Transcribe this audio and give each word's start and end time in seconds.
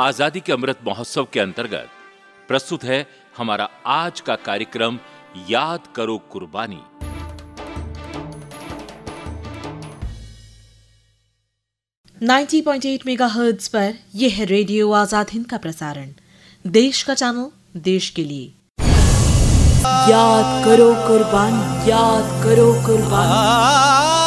आज़ादी 0.00 0.40
के 0.40 0.52
अमृत 0.52 0.78
महोत्सव 0.86 1.26
के 1.32 1.40
अंतर्गत 1.40 1.88
प्रस्तुत 2.48 2.84
है 2.84 2.98
हमारा 3.36 3.64
आज 3.86 4.20
का 4.20 4.34
कार्यक्रम 4.44 4.98
याद 5.48 5.88
करो 5.96 6.16
कुर्बानी। 6.32 6.80
नाइन्टी 12.20 12.60
पॉइंट 12.62 12.86
एट 12.86 13.06
मेगा 13.06 13.28
पर 13.74 13.98
यह 14.14 14.34
है 14.36 14.44
रेडियो 14.44 14.90
आज़ाद 14.92 15.30
हिंद 15.32 15.46
का 15.46 15.58
प्रसारण। 15.58 16.08
देश 16.64 17.02
का 17.02 17.14
चैनल 17.14 17.50
देश 17.82 18.08
के 18.10 18.24
लिए। 18.24 18.46
याद 20.08 20.64
करो 20.64 20.88
कुर्बानी 21.06 21.90
याद 21.90 22.42
करो 22.44 22.72
कुर्बानी। 22.86 24.19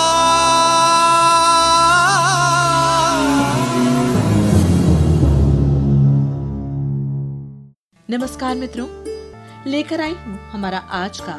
नमस्कार 8.14 8.56
मित्रों, 8.56 8.88
लेकर 9.72 10.02
आई 10.02 10.14
हूँ 10.14 10.38
हमारा 10.50 10.78
आज 10.78 11.20
का 11.20 11.38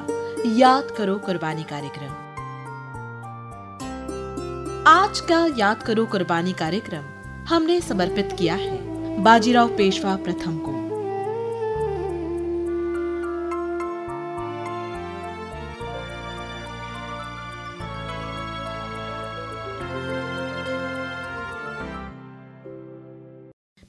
याद 0.57 0.91
करो 0.97 1.17
कुर्बानी 1.19 1.63
कार्यक्रम। 1.63 2.11
आज 4.89 5.21
का 5.21 5.39
याद 5.59 5.83
करो 5.83 6.07
कुर्बानी 6.07 6.53
कार्यक्रम 6.53 7.05
हमने 7.49 7.81
समर्पित 7.81 8.37
किया 8.39 8.55
है 8.55 9.23
बाजीराव 9.23 9.77
पेशवा 9.77 10.17
प्रथम 10.17 10.59
को। 10.59 10.73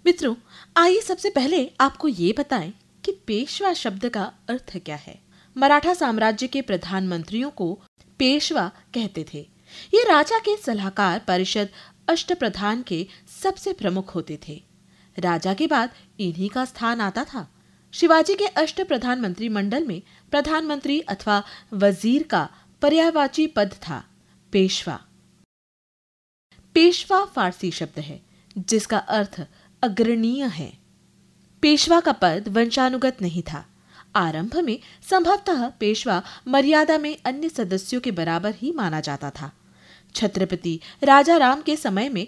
मित्रों 0.05 0.36
आइए 0.75 1.02
सबसे 1.02 1.29
पहले 1.29 1.59
आपको 1.81 2.08
ये 2.08 2.33
बताएँ 2.38 2.73
कि 3.03 3.11
पेशवा 3.27 3.72
शब्द 3.73 4.08
का 4.09 4.23
अर्थ 4.50 4.72
क्या 4.77 4.95
है। 4.95 5.17
मराठा 5.55 5.94
साम्राज्य 5.94 6.47
के 6.47 6.61
प्रधानमंत्रियों 6.61 7.50
को 7.50 7.72
पेशवा 8.19 8.67
कहते 8.94 9.25
थे। 9.33 9.39
ये 9.94 10.03
राजा 10.03 10.39
के 10.39 10.58
सलाहकार 10.58 11.19
परिषद 11.19 11.69
अष्ट 12.09 12.33
प्रधान 12.33 12.81
के 12.81 13.05
सबसे 13.44 13.73
प्रमुख 13.73 14.16
होते 14.16 14.39
थे। 14.47 14.61
राजा 15.17 15.53
के 15.53 15.67
बाद 15.67 15.95
इन्हीं 16.19 16.50
का 16.50 16.66
स्थान 16.66 17.02
आता 17.02 17.23
था। 17.23 17.47
शिवाजी 17.94 18.35
के 18.35 18.47
अष्ट 18.57 18.81
प्रधानमंत्री 18.81 19.50
मंडल 19.50 19.88
में 19.88 20.02
प्रधानमंत्री 20.31 21.00
अथवा 21.00 21.44
वज़ीर 21.73 22.23
का 22.23 22.47
पर्यायवाची 22.81 23.47
पद 23.47 23.73
था, 23.81 24.03
पेशवा। 24.53 25.02
पेशवा 26.75 27.25
फारसी 27.25 27.72
शब्द 27.72 28.00
है, 28.00 28.22
जिसका 28.57 28.97
अर्थ 28.97 29.45
अग्रणीय 29.86 30.44
है। 30.44 30.72
पेशवा 31.61 32.00
का 32.00 32.11
पद 32.11 32.45
वंशानुगत 32.47 33.17
नहीं 33.22 33.44
था। 33.44 33.66
आरंभ 34.16 34.58
में 34.58 34.80
संभवतः 35.09 35.67
पेशवा 35.69 36.23
मर्यादा 36.47 36.97
में 36.97 37.17
अन्य 37.25 37.50
सदस्यों 37.50 38.02
के 38.02 38.11
बराबर 38.11 38.56
ही 38.56 38.72
माना 38.72 39.00
जाता 39.00 39.30
था। 39.30 39.52
छत्रपति 40.16 40.80
राजा 41.03 41.38
राम 41.38 41.61
के 41.61 41.75
समय 41.75 42.09
में 42.09 42.28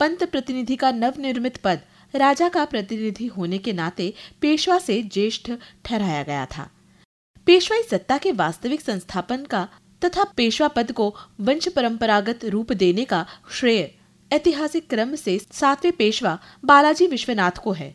पंत 0.00 0.24
प्रतिनिधि 0.24 0.76
का 0.76 0.90
नवनिर्मित 0.90 1.56
पद 1.56 1.80
राजा 2.14 2.48
का 2.48 2.64
प्रतिनिधि 2.64 3.26
होने 3.26 3.58
के 3.58 3.72
नाते 3.72 4.14
पेशवा 4.40 4.78
से 4.78 5.02
ज्येष्ठ 5.02 5.52
ठहराया 5.84 6.22
गया 6.22 6.46
था। 6.46 6.70
पेशवाई 7.46 7.82
सत्ता 7.82 8.18
के 8.18 8.32
वास्तविक 8.32 8.80
संस्थापन 8.80 9.44
का 9.44 9.68
तथा 10.04 10.24
पेशवा 10.24 10.68
पद 10.68 10.92
को 10.92 11.14
वंश 11.40 11.68
परंपरागत 11.68 12.44
रूप 12.44 12.72
देने 12.72 13.04
का 13.04 13.26
श्रेय 13.50 13.94
ऐतिहासिक 14.32 14.88
क्रम 14.90 15.14
से 15.14 15.38
सातवें 15.52 15.92
पेशवा 15.92 16.38
बालाजी 16.64 17.06
विश्वनाथ 17.06 17.50
को 17.50 17.72
है। 17.72 17.94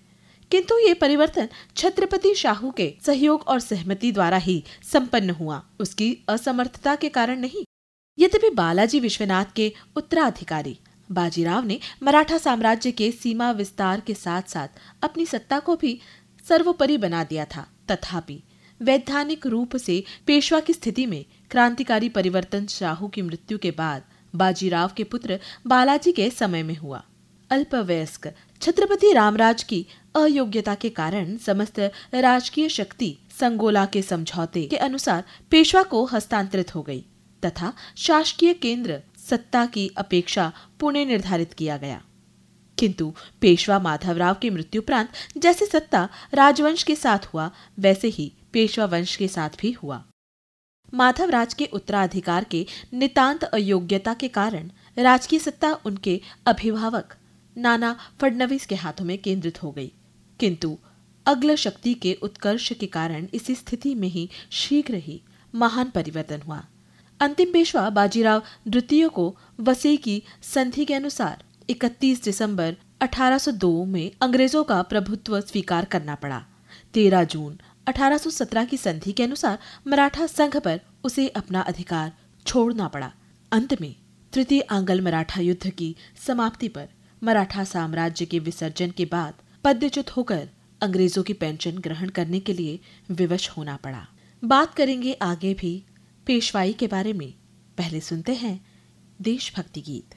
किंतु 0.52 0.77
ये 0.77 0.94
परिवर्तन 0.94 1.49
छत्रपति 1.75 2.33
शाहू 2.36 2.71
के 2.71 2.94
सहयोग 3.05 3.41
और 3.41 3.59
सहमति 3.59 4.11
द्वारा 4.11 4.38
ही 4.38 4.64
संपन्न 4.83 5.30
हुआ। 5.30 5.64
उसकी 5.80 6.17
असमर्थता 6.30 6.95
के 6.95 7.09
कारण 7.09 7.39
नहीं, 7.39 7.64
यद्यपि 8.20 8.49
बालाजी 8.49 8.99
विश्वनाथ 8.99 9.45
के 9.55 9.73
उत्तराधिकारी। 9.95 10.77
बाजीराव 11.11 11.65
ने 11.65 11.80
मराठा 12.04 12.37
साम्राज्य 12.37 12.92
के 12.92 13.11
सीमा 13.11 13.52
विस्तार 13.52 13.99
के 13.99 14.14
साथ 14.14 14.42
साथ 14.42 14.67
अपनी 15.02 15.25
सत्ता 15.25 15.59
को 15.59 15.75
भी 15.75 15.99
सर्वोपरि 16.49 16.98
बना 16.98 17.23
दिया 17.23 17.45
था। 17.45 17.67
तथापि, 17.92 18.43
वैधानिक 18.81 19.48
रूप 19.48 19.75
से 19.77 20.04
पेशवा 20.27 20.59
की 20.59 20.73
स्थिति 20.73 21.05
में 21.05 21.25
क्रांतिकारी 21.52 22.09
परिवर्तन 22.09 22.65
शाहू 22.65 23.08
की 23.08 23.21
मृत्यु 23.21 23.58
के 23.58 23.71
बाद 23.71 24.04
बाजीराव 24.36 24.92
के 24.98 25.04
पुत्र 25.04 25.40
बालाजी 25.67 26.12
के 26.12 26.30
समय 26.30 26.64
में 26.64 26.76
हुआ। 26.76 27.04
अल्पवयस्क, 27.50 28.34
छत्रपति 28.62 29.14
रामराज 29.14 29.64
की 29.64 29.86
अयोग्यता 30.16 30.76
के 30.76 30.90
कारण 30.90 31.38
समस्त 31.38 31.80
राजकीय 32.14 32.70
शक्ति 32.70 33.17
संगोला 33.40 33.86
के 33.86 34.02
समझौते 34.02 34.66
के 34.66 34.78
अनुसार 34.78 35.23
पेशवा 35.52 35.84
को 35.84 36.06
हस्तांतरित 36.06 36.76
हो 36.76 36.82
गई 36.82 37.06
तथा 37.45 37.73
शासकीय 37.98 38.54
केंद्र 38.54 39.02
सत्ता 39.30 39.66
की 39.66 39.92
अपेक्षा 39.98 40.54
पुणे 40.80 41.06
निर्धारित 41.06 41.54
किया 41.54 41.78
गया। 41.78 42.02
किंतु 42.80 43.14
पेशवा 43.42 43.80
माधवराव 43.80 44.34
की 44.34 44.50
मृत्युपरांत 44.50 45.10
जैसे 45.38 45.66
सत्ता 45.66 46.10
राजवंश 46.34 46.84
के 46.84 46.96
साथ 46.96 47.26
हुआ, 47.26 47.52
वैसे 47.80 48.08
ही 48.08 48.34
पेशवा 48.54 48.86
वंश 48.86 49.16
के 49.16 49.28
साथ 49.28 49.50
भी 49.60 49.72
हुआ। 49.72 50.06
माधवराज 50.94 51.54
के 51.54 51.66
उत्तराधिकार 51.66 52.44
के 52.44 52.66
नितांत 52.94 53.44
अयोग्यता 53.44 54.14
के 54.14 54.27
कारण 54.27 54.70
राजकीय 54.98 55.39
सत्ता 55.39 55.77
उनके 55.86 56.22
अभिभावक 56.45 57.16
नाना 57.58 57.98
फडनवीस 58.22 58.66
के 58.66 58.76
हाथों 58.76 59.05
में 59.05 59.17
केंद्रित 59.17 59.64
हो 59.64 59.72
गई। 59.72 59.92
किंतु 60.39 60.78
अग्ल 61.26 61.55
शक्ति 61.55 61.94
के 61.94 62.14
उत्कर्ष 62.14 62.73
के 62.73 62.86
कारण 62.86 63.28
इसी 63.33 63.55
स्थिति 63.55 63.95
में 63.95 64.08
ही 64.08 64.30
शीघ्र 64.52 64.94
ही 64.94 65.22
महान 65.55 65.89
परिवर्तन 65.89 66.42
हुआ। 66.42 66.64
अंतिम 67.20 67.54
पेशवा 67.54 67.89
बाजीराव 67.89 68.44
द्वितीय 68.67 69.08
को 69.08 69.38
वसी 69.60 69.98
की 69.98 70.23
संधि 70.42 70.86
के 70.86 70.94
अनुसार 70.94 71.44
31 71.70 72.23
दिसंबर 72.23 72.76
1802 73.02 73.86
में 73.86 74.11
अंग्रेज़ों 74.22 74.64
का 74.64 74.82
प्रभुत्व 74.82 75.42
स्वीकार 75.42 75.86
करना 75.86 76.16
पड़ा। 76.16 76.45
13 76.94 77.23
जून 77.23 77.60
1817 77.89 78.66
की 78.66 78.77
संधि 78.77 79.11
के 79.11 79.23
अनुसार 79.23 79.60
मराठा 79.88 80.26
संघ 80.26 80.58
पर 80.58 80.82
उसे 81.04 81.27
अपना 81.27 81.61
अधिकार 81.61 82.11
छोड़ना 82.45 82.88
पड़ा। 82.88 83.14
अंत 83.52 83.82
में 83.82 83.95
तृतीय 84.33 84.61
आंगल 84.61 85.02
मराठा 85.02 85.42
युद्ध 85.42 85.70
की 85.70 85.95
समाप्ति 86.28 86.67
पर 86.67 86.89
मराठा 87.23 87.64
साम्राज्य 87.64 88.26
के 88.26 88.39
विसर्जन 88.39 88.92
के 88.92 89.05
बाद 89.05 89.33
पद्यच्युत 89.64 90.10
होकर 90.10 90.49
अंग्रेज़ों 90.82 91.23
की 91.23 91.33
पेंशन 91.33 91.78
ग्रहण 91.78 92.10
करने 92.10 92.39
के 92.39 92.54
लिए 92.54 92.80
विवश 93.11 93.49
होना 93.49 93.76
पड़ा। 93.76 94.08
बात 94.44 94.73
करेंगे 94.73 95.14
आगे 95.14 95.54
भी 95.54 95.86
पेशवाई 96.26 96.73
के 96.73 96.88
बारे 96.88 97.14
में। 97.14 97.33
पहले 97.78 97.99
सुनते 97.99 98.33
हैं 98.33 98.66
देशभक्ति 99.22 99.82
गीत। 99.82 100.16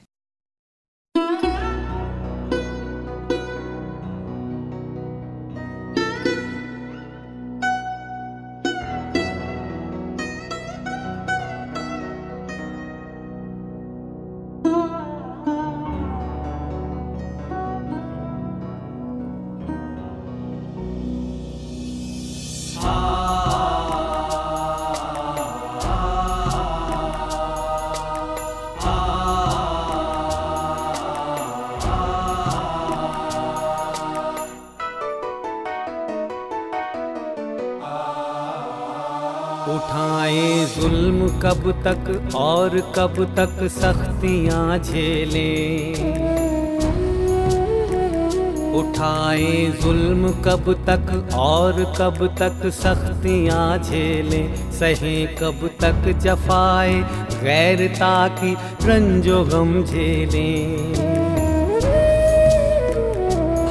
कब 41.63 41.83
तक 41.83 42.35
और 42.35 42.69
कब 42.95 43.35
तक 43.39 43.67
सख्तियाँ 43.67 44.79
झेलें? 44.79 45.93
उठाए 48.73 49.65
जुल्म 49.83 50.31
कब 50.31 50.73
तक 50.89 51.35
और 51.35 51.83
कब 51.97 52.35
तक 52.41 52.69
सख्तियाँ 52.69 53.77
झेलें? 53.77 54.71
सहे 54.71 55.25
कब 55.25 55.69
तक 55.81 56.11
जफाए 56.17 56.93
गैरता 57.43 58.27
की 58.27 58.53
रंजो 58.83 59.43
गम 59.43 59.83
झेलें? 59.83 61.22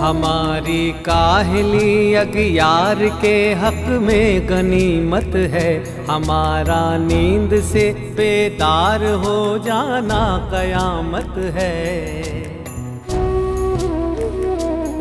हमारी 0.02 0.92
काहली 1.06 2.14
अगियार 2.14 3.04
के 3.20 3.34
हक 3.54 3.84
में 4.02 4.48
गनीमत 4.48 5.36
है। 5.52 5.70
हमारा 6.06 6.80
नींद 6.98 7.60
से 7.62 7.84
बेदार 8.16 9.04
हो 9.24 9.58
जाना 9.58 10.20
कयामत 10.52 11.38
है। 11.54 11.78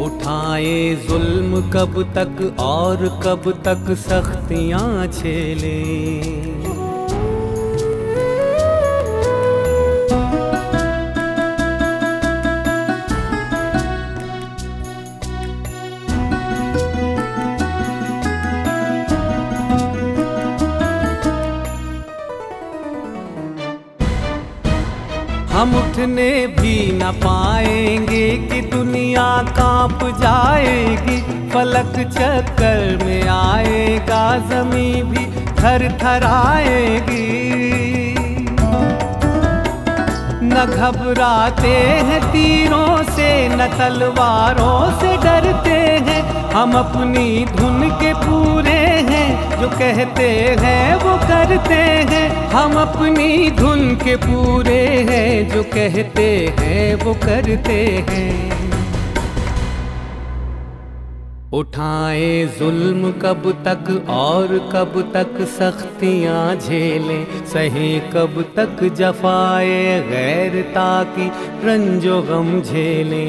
उठाए 0.05 0.95
जुल्म 1.09 1.61
कब 1.69 2.01
तक 2.17 2.59
और 2.59 3.05
कब 3.23 3.51
तक 3.65 3.93
सख्तियाँ 3.99 5.07
झेले 5.07 5.79
हम 25.61 25.75
उठने 25.77 26.31
भी 26.57 26.75
न 26.91 27.11
पाएँगे 27.23 28.27
कि 28.49 28.61
दुनिया 28.69 29.25
काँप 29.49 29.99
जाएगी। 30.21 31.17
पलक 31.53 31.93
चक्कर 32.07 33.05
में 33.05 33.27
आएगा 33.29 34.23
जमी 34.49 35.03
भी 35.11 35.25
थर 35.59 35.87
थर 36.01 36.23
आएगी 36.23 37.30
न 40.53 40.65
घबराते 40.65 41.75
हैं 42.07 42.21
तीरों 42.31 43.03
से, 43.03 43.47
न 43.47 43.67
तलवारों 43.79 44.99
से 44.99 45.17
डरते 45.17 45.79
हैं। 46.09 46.21
हम 46.51 46.73
अपनी 46.73 47.45
धुन 47.45 47.89
के 47.89 48.13
पूरे 48.13 48.79
हैं, 49.09 49.59
जो 49.61 49.67
कहते 49.69 50.29
हैं 50.59 50.95
वो 50.95 51.17
करते 51.17 51.81
हैं। 52.11 52.49
हम 52.49 52.73
अपनी 52.73 53.51
धुन 53.51 53.95
के 53.95 54.15
पूरे 54.15 55.05
हैं, 55.09 55.49
जो 55.49 55.63
कहते 55.63 56.55
हैं 56.59 56.95
वो 56.95 57.13
करते 57.13 58.05
हैं। 58.09 58.60
उठाए 61.53 62.45
जुल्म 62.59 63.11
कब 63.11 63.47
तक 63.67 63.89
और 64.09 64.47
कब 64.73 64.93
तक 65.13 65.41
सख्तियाँ 65.47 66.55
झेले। 66.55 67.17
सहे 67.45 67.89
कब 68.13 68.41
तक 68.55 68.83
जफाए 68.93 69.99
गैरता 70.09 71.03
की 71.03 71.27
रंजो 71.67 72.21
गम 72.21 72.61
झेले। 72.61 73.25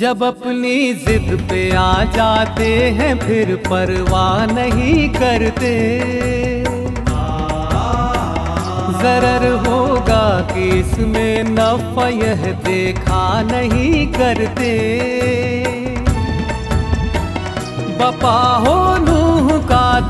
जब 0.00 0.22
अपनी 0.24 0.94
जिद 0.94 1.46
पे 1.50 1.58
आ 1.76 2.04
जाते 2.04 2.66
हैं, 2.90 3.18
फिर 3.18 3.54
परवाह 3.56 4.46
नहीं 4.46 5.08
करते। 5.08 5.72
जरर 9.02 9.44
होगा 9.66 10.24
कि 10.52 10.68
इसमें 10.78 11.44
नफा 11.44 12.08
यह 12.08 12.46
देखा 12.64 13.42
नहीं 13.42 14.06
करते। 14.12 14.72
बपा 18.00 18.38
हो 18.56 18.96
नूह 18.96 19.58
का 19.62 20.00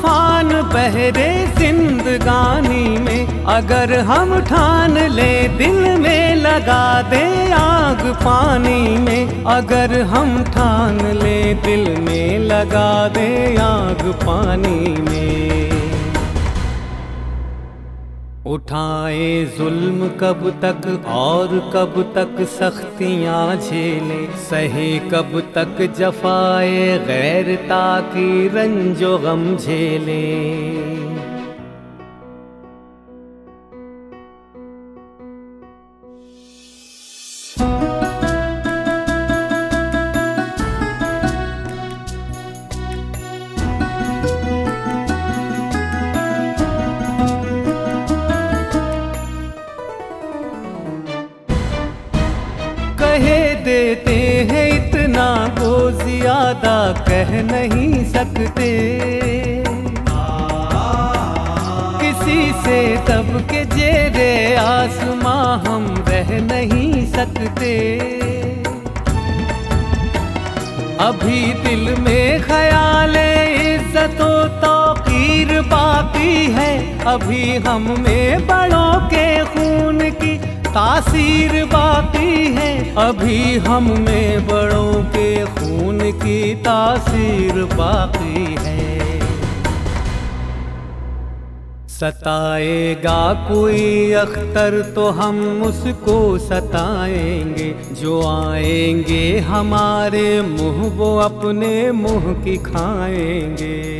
तूफ़ान 0.00 0.48
बहरे 0.72 1.30
जिंदगानी 1.58 2.98
में, 2.98 3.44
अगर 3.44 3.92
हम 4.00 4.38
ठान 4.40 4.96
ले 5.08 5.32
दिल 5.58 5.98
में 5.98 6.34
लगा 6.36 7.02
दे 7.02 7.22
आग 7.52 8.02
पानी 8.24 8.96
में, 8.98 9.44
अगर 9.44 10.00
हम 10.02 10.42
ठान 10.44 11.00
ले 11.16 11.42
दिल 11.66 11.84
में 12.00 12.38
लगा 12.46 13.08
दे 13.08 13.56
आग 13.56 14.02
पानी 14.24 14.96
में। 15.02 15.79
उठाए 18.50 19.44
जुल्म 19.58 20.08
कब 20.20 20.40
तक 20.62 20.86
और 21.06 21.48
कब 21.74 22.12
तक 22.14 22.42
सख्तियाँ 22.50 23.56
झेले। 23.56 24.26
सहे 24.40 24.98
कब 24.98 25.40
तक 25.54 25.82
जफाए 25.98 26.98
गैर 27.06 27.54
ताकि 27.56 28.48
रंजो 28.54 29.18
गम 29.18 29.56
झेले। 29.56 30.89
ज़्यादा 56.50 57.04
कह 57.06 57.28
नहीं 57.42 58.04
सकते। 58.04 58.70
किसी 62.00 62.38
से 62.62 62.78
दब 63.08 63.28
के 63.50 63.64
जेरे 63.74 64.56
आसमां 64.56 65.44
हम 65.66 65.86
रह 66.08 66.32
नहीं 66.42 67.06
सकते। 67.12 67.70
अभी 71.00 71.40
दिल 71.62 71.94
में 72.00 72.42
ख्याल 72.42 73.16
इज्जतो 73.16 74.32
तौकीर 74.60 75.60
बाकी 75.70 76.34
है। 76.52 76.72
अभी 77.14 77.44
हम 77.68 77.90
में 78.00 78.46
बड़ों 78.46 78.94
के 79.08 79.28
खून 79.46 80.10
की 80.20 80.36
तासीर 80.70 81.64
बाकी 81.64 82.46
है। 82.54 82.94
अभी 82.96 83.56
हम 83.58 83.90
में 84.00 84.46
बड़ों 84.46 84.92
के 85.04 85.44
खून 85.44 85.98
की 86.12 86.54
तासीर 86.54 87.64
बाकी 87.74 88.44
है। 88.58 88.78
सताएगा 91.88 93.32
कोई 93.48 94.12
अख्तर 94.12 94.80
तो 94.94 95.08
हम 95.10 95.62
उसको 95.62 96.38
सताएँगे। 96.38 97.74
जो 97.94 98.22
आएँगे 98.28 99.38
हमारे 99.38 100.42
मुँह, 100.42 100.88
वो 100.96 101.16
अपने 101.18 101.90
मुँह 101.92 102.32
की 102.44 102.56
खाएँगे। 102.56 103.99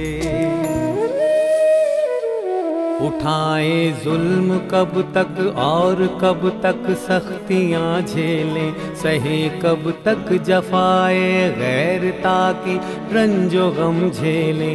उठाए 3.06 3.76
जुल्म 4.04 4.58
कब 4.70 4.92
तक 5.14 5.38
और 5.58 6.06
कब 6.20 6.48
तक 6.62 6.90
सख्तियाँ 6.98 8.00
झेले। 8.02 8.70
सहे 8.96 9.38
कब 9.62 9.92
तक 10.04 10.32
जफाए 10.42 11.48
गैर 11.58 12.10
ताकि 12.20 12.74
रंजो 13.14 13.70
गम 13.70 14.10
झेले। 14.10 14.74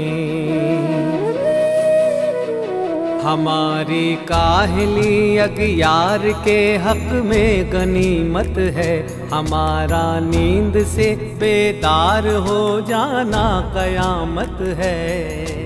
हमारी 3.24 4.16
काहली 4.16 5.38
अगियार 5.38 6.28
के 6.46 6.58
हक 6.78 7.08
में 7.26 7.72
गनीमत 7.72 8.58
है। 8.76 8.94
हमारा 9.30 10.04
नींद 10.20 10.84
से 10.86 11.16
बेदार 11.40 12.28
हो 12.48 12.82
जाना 12.82 13.46
कयामत 13.76 14.58
है। 14.78 15.65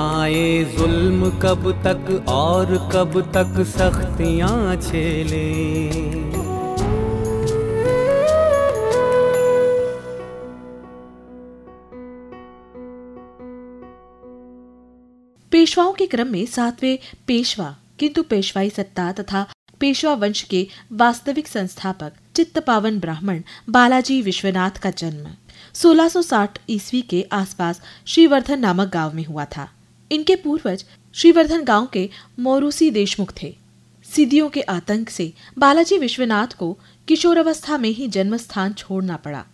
उठाए 0.00 0.64
जुल्म 0.76 1.30
कब 1.38 1.70
तक 1.84 2.28
और 2.28 2.76
कब 2.92 3.20
तक 3.32 3.62
सख्तियाँ 3.68 4.76
झेले 4.76 5.48
पेशवाओं 15.52 15.92
के 15.92 16.06
क्रम 16.06 16.28
में 16.28 16.44
सातवें 16.46 16.98
पेशवा, 17.26 17.74
किंतु 17.98 18.22
पेशवाई 18.22 18.70
सत्ता 18.70 19.10
तथा 19.12 19.46
पेशवा 19.80 20.12
वंश 20.14 20.42
के 20.42 20.66
वास्तविक 20.92 21.48
संस्थापक 21.48 22.12
चित्त 22.36 22.58
पावन 22.58 22.98
ब्राह्मण, 23.00 23.42
बालाजी 23.68 24.20
विश्वनाथ 24.22 24.78
का 24.82 24.90
जन्म। 24.90 25.26
1660 25.74 26.58
ईस्वी 26.70 27.02
के 27.02 27.24
आसपास 27.32 27.80
श्रीवर्धन 28.06 28.60
नामक 28.60 28.92
गाँव 28.92 29.14
में 29.14 29.24
हुआ 29.24 29.44
था। 29.44 29.68
इनके 30.12 30.36
पूर्वज 30.36 30.84
श्रीवर्धन 31.14 31.64
गाँव 31.64 31.86
के 31.86 32.08
मोरूसी 32.38 32.90
देशमुख 32.90 33.32
थे। 33.42 33.56
सिद्धियों 34.04 34.48
के 34.48 34.60
आतंक 34.60 35.10
से 35.10 35.32
बालाजी 35.58 35.98
विश्वनाथ 35.98 36.46
को 36.46 36.78
किशोरावस्था 37.08 37.78
में 37.78 37.88
ही 37.88 38.08
जन्म 38.08 38.36
स्थान 38.36 38.72
छोड़ना 38.72 39.16
पड़ा। 39.16 39.44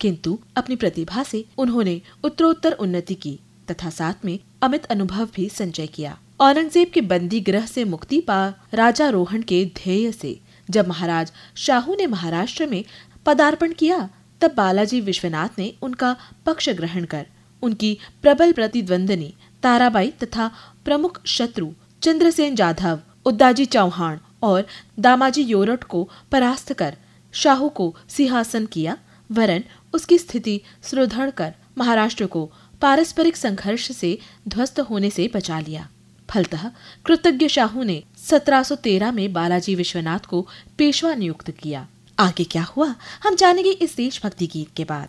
किंतु 0.00 0.38
अपनी 0.56 0.76
प्रतिभा 0.76 1.22
से 1.22 1.44
उन्होंने 1.58 2.00
उत्तरोत्तर 2.24 2.72
उन्नति 2.72 3.14
की, 3.14 3.38
तथा 3.70 3.90
साथ 3.90 4.24
में 4.24 4.38
अमित 4.62 4.84
अनुभव 4.84 5.28
भी 5.34 5.48
संचय 5.48 5.86
किया। 5.86 6.18
औरंगज़ेब 6.40 6.90
के 6.94 7.00
बंदी 7.00 7.40
ग्रह 7.40 7.66
से 7.66 7.84
मुक्ति 7.84 8.20
पा 8.20 8.54
राजा 8.74 9.08
रोहन 9.08 9.42
के 9.42 9.64
ध्येय 9.64 10.12
से 10.12 10.40
जब 10.70 10.88
महाराज 10.88 11.32
शाहू 11.56 11.94
ने 11.94 12.06
महाराष्ट्र 12.06 12.66
में 12.66 12.84
पदार्पण 13.26 13.72
किया, 13.72 14.08
तब 14.40 14.54
बालाजी 14.56 15.00
विश्वनाथ 15.00 15.48
ने 15.58 15.74
उनका 15.82 16.16
पक्ष 16.46 16.68
ग्रहण 16.68 17.04
कर, 17.04 17.26
उनकी 17.62 17.98
प्रबल 18.22 18.52
प्रतिद्वंदनी 18.52 19.34
ताराबाई 19.62 20.10
तथा 20.10 20.50
प्रमुख 20.84 21.26
शत्रु 21.26 21.72
चंद्रसेन 22.02 22.54
जाधव, 22.54 23.00
उद्दाजी 23.24 23.64
चौहान 23.64 24.20
और 24.42 24.66
दामाजी 24.98 25.42
योरट 25.42 25.84
को 25.84 26.10
परास्त 26.32 26.72
कर 26.72 26.96
शाहू 27.32 27.68
को 27.68 27.96
सिंहासन 28.08 28.66
किया। 28.66 28.98
वरन 29.32 29.64
उसकी 29.94 30.18
स्थिति 30.18 30.60
सुदृढ़ 30.82 31.30
कर 31.30 31.54
महाराष्ट्र 31.78 32.26
को 32.26 32.52
पारस्परिक 32.80 33.36
संघर्ष 33.36 33.92
से 33.92 34.18
ध्वस्त 34.48 34.80
होने 34.80 35.10
से 35.10 35.30
बचा 35.34 35.60
लिया। 35.60 35.88
फलतः 36.30 36.70
कृतज्ञ 37.06 37.48
शाहू 37.48 37.82
ने 37.82 38.04
1713 38.16 39.12
में 39.12 39.32
बालाजी 39.32 39.74
विश्वनाथ 39.74 40.18
को 40.18 40.48
पेशवा 40.78 41.14
नियुक्त 41.14 41.50
किया। 41.50 41.86
आगे 42.18 42.44
क्या 42.44 42.62
हुआ? 42.62 42.94
हम 43.22 43.34
जानेंगे 43.34 43.70
इस 43.70 43.96
देशभक्ति 43.96 44.46
गीत 44.46 44.68
के 44.76 44.84
बाद। 44.84 45.08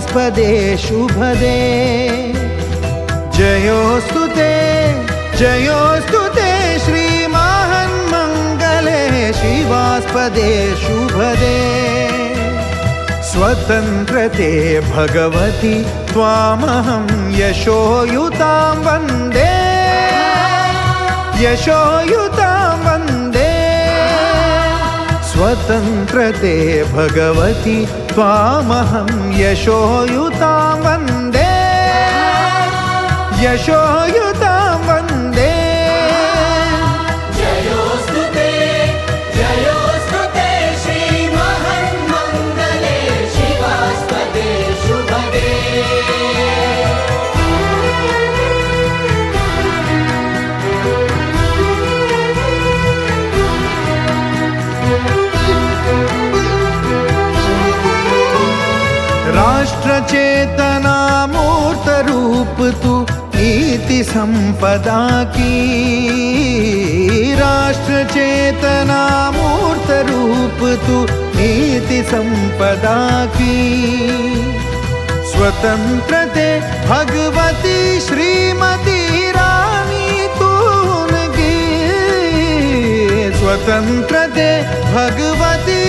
शिवास्पदे 0.00 0.76
शुभदे। 0.76 1.60
जयोस्तु 3.36 4.26
ते 4.26 4.52
जयोस्तु 5.38 6.20
ते 6.28 6.78
श्रीमहन्मङ्गले 6.78 7.72
शिवास्पदे 9.32 10.76
शुभदे। 10.76 11.60
स्वतन्त्रते 13.22 14.80
भगवति 14.80 15.76
त्वामहं 16.12 17.06
यशोयुतां 17.34 18.76
वन्दे। 18.76 19.52
यशोयुतां 21.44 22.78
वन्दे। 22.80 23.52
स्वतन्त्रते 25.32 26.84
भगवति 26.84 27.99
त्वामहं 28.14 29.08
यशोयुतां 29.40 30.64
वन्दे। 30.84 31.48
यशोयुतां 33.44 34.39
मूर्तरूप 61.32 62.56
तू 62.82 62.94
नीति 63.34 64.02
संपदा 64.04 65.02
की 65.36 65.52
राष्ट्रचेतना 67.40 69.02
मूर्तरूप 69.36 70.60
तू 70.86 70.98
नीति 71.38 72.02
संपदा 72.10 72.98
की 73.36 73.58
स्वतंत्रते 75.32 76.48
भगवती 76.88 77.78
श्रीमती 78.06 79.30
रानी 79.38 80.26
तून 80.40 81.14
की 81.36 81.56
स्वतंत्रते 83.38 84.50
भगवती 84.92 85.79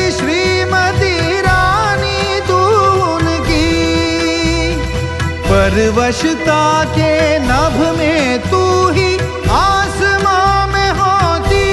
परवशता 5.72 6.84
के 6.84 7.40
नभ 7.40 7.98
में 7.98 8.40
तू 8.40 8.90
ही 8.90 9.18
आसमां 9.50 10.68
में 10.68 10.90
होती। 10.92 11.64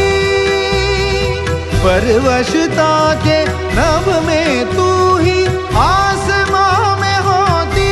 परवशता 1.82 3.14
के 3.14 3.38
नभ 3.48 4.22
में 4.26 4.66
तू 4.66 5.16
ही 5.16 5.44
आसमां 5.76 7.00
में 7.00 7.18
होती। 7.18 7.90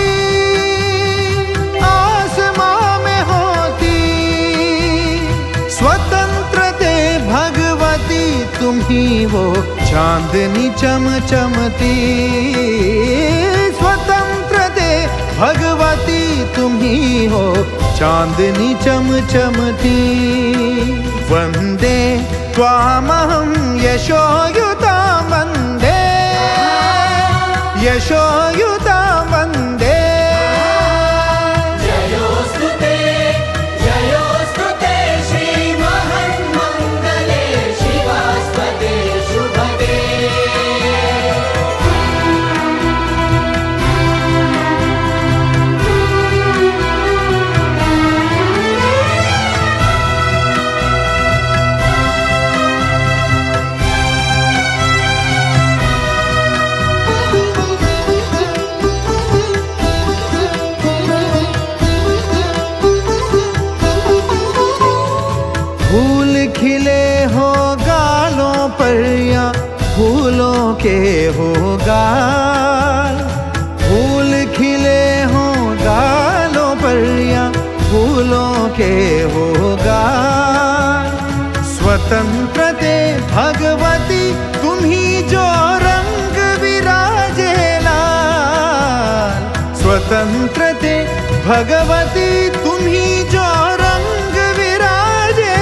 आसमां 1.81 3.03
में 3.05 3.21
होती। 3.23 3.99
स्वतंत्र 5.71 6.71
दे 6.83 7.19
भगवती, 7.19 8.45
तुम 8.61 8.81
ही 8.81 9.27
वो 9.27 9.55
चांदनी 9.83 10.71
चम 10.71 11.27
चमती 11.27 11.97
भगवती 15.39 16.23
तुम्ही 16.57 17.27
हो 17.33 17.45
चांदनी 17.99 18.71
चमचमती। 18.85 19.99
वन्दे 21.31 21.99
त्वामहं 22.55 23.51
यशोयुता 23.85 24.97
वन्दे 25.31 26.01
यशोयु 27.87 28.76
भगवती, 91.47 92.49
तुम 92.55 92.79
ही 92.83 93.23
जो 93.31 93.49
रंग 93.81 94.37
विराजे 94.57 95.59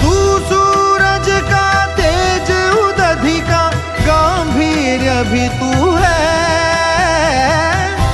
तू 0.00 0.12
सूरज 0.48 1.28
का 1.44 1.68
तेज 1.96 2.50
उदधि 2.78 3.38
का 3.40 3.62
गांधीर्य 4.06 5.14
भी 5.30 5.46
तू 5.60 5.92
है। 5.94 6.18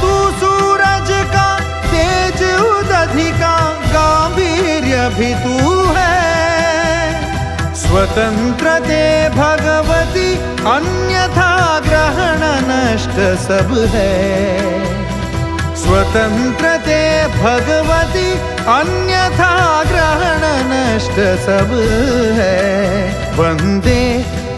तू 0.03 0.13
सूरज 0.41 1.11
का 1.35 1.49
तेज 1.87 2.43
उदधि 2.61 3.31
का 3.41 3.57
गांधीर्य 3.95 5.09
भी 5.19 5.33
तू 5.43 5.83
है। 5.97 6.15
स्वतंत्र 7.83 8.79
दे 8.87 9.05
भगवती, 9.31 10.31
अन्यथा 10.69 11.53
ग्रहण 11.89 12.49
नष्ट 12.71 13.21
सब 13.49 13.77
है। 13.95 14.90
स्वतंत्र 15.91 16.69
ते 16.87 16.99
भगवती 17.35 18.29
अन्यथा 18.75 19.55
ग्रहण 19.89 20.45
नष्ट 20.71 21.17
सब 21.47 21.73
है। 22.37 22.59
वंदे 23.39 24.03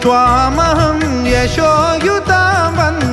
त्वामहं 0.03 0.99
यशोयुता 1.27 2.43
वंदे 2.77 3.12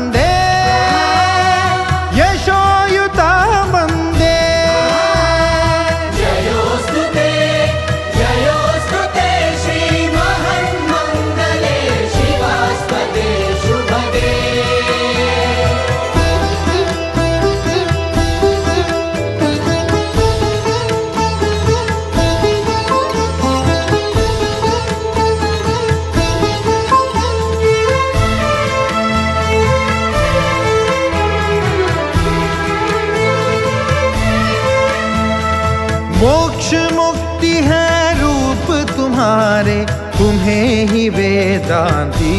तुम्हें 40.50 40.86
ही 40.86 41.08
वेदांती। 41.08 42.36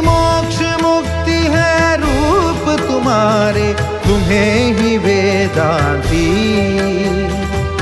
मोक्ष 0.00 0.58
मुक्ति 0.82 1.40
है 1.52 1.96
रूप 1.96 2.80
तुम्हारे, 2.80 3.74
तुम्हें 4.08 4.72
ही 4.72 4.96
वेदांती। 4.98 6.24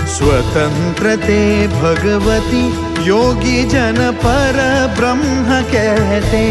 स्वतंत्र 0.06 1.16
ते 1.16 1.66
भगवती, 1.68 2.64
योगी 3.06 3.64
जन 3.64 4.10
पर 4.26 4.58
ब्रह्म 4.96 5.62
कहते। 5.72 6.44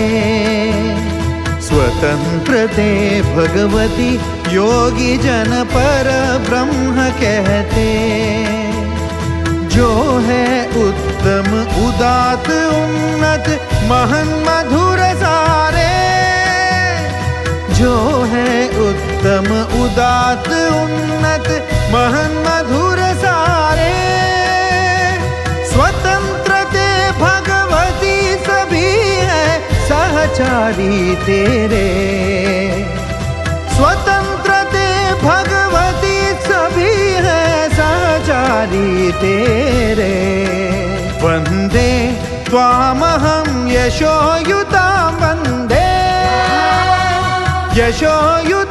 स्वतंत्र 1.62 2.68
ते 2.68 3.22
भगवती, 3.22 4.14
योगी 4.56 5.18
जन 5.18 5.64
पर 5.68 6.08
ब्रह्म 6.50 7.10
कहते। 7.10 7.88
जो 9.76 9.90
है 10.20 10.68
उत्तम 11.28 11.56
उदात 11.84 12.46
उन्नत 12.50 13.48
महन 13.84 14.30
मधुर 14.46 15.00
सारे। 15.16 15.90
जो 17.76 17.96
है 18.24 18.52
उत्तम 18.68 19.50
उदात 19.84 20.48
उन्नत 20.48 21.50
महन 21.94 22.32
मधुर 22.48 23.00
सारे। 23.18 23.92
स्वतंत्र 25.66 26.64
ते 26.74 26.88
भगवती 27.20 28.16
सभी 28.48 28.96
है, 29.28 29.46
सहचारी 29.88 31.16
तेरे। 31.16 31.86
स्वतंत्र 33.76 34.64
ते 34.72 34.88
भगवती 35.28 36.18
सभी 36.48 36.96
है, 37.28 37.70
सहचारी 37.70 39.12
तेरे। 39.12 40.87
वन्दे 41.28 41.90
त्वामहं 42.50 43.48
यशोयुता 43.70 44.86
वन्दे। 45.20 45.88
यशोयुता 47.80 48.67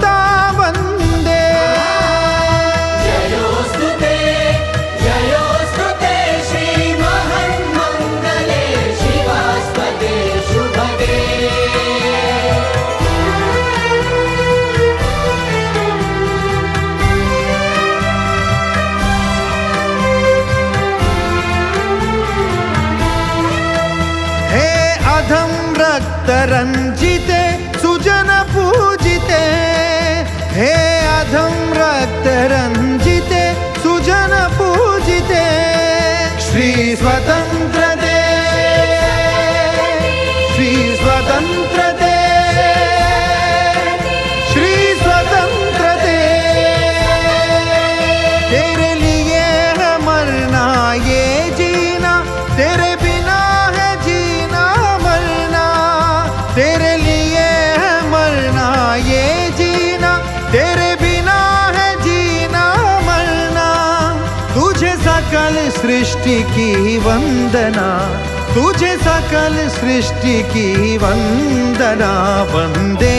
तुझे 68.57 68.90
सकल 68.99 69.57
सृष्टि 69.71 70.37
की 70.53 70.97
वंदना 70.99 72.12
वंदे 72.53 73.19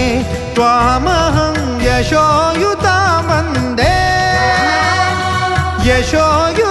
त्वामहं 0.55 1.59
यशोयुता 1.83 2.95
वंदे 3.27 3.91
यशोयुता 5.89 6.66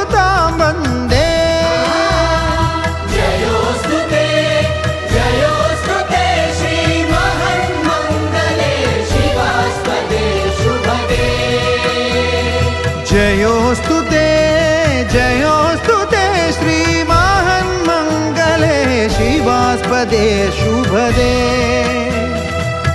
शिवास्पदे 19.96 20.52
शुभदे। 20.52 21.34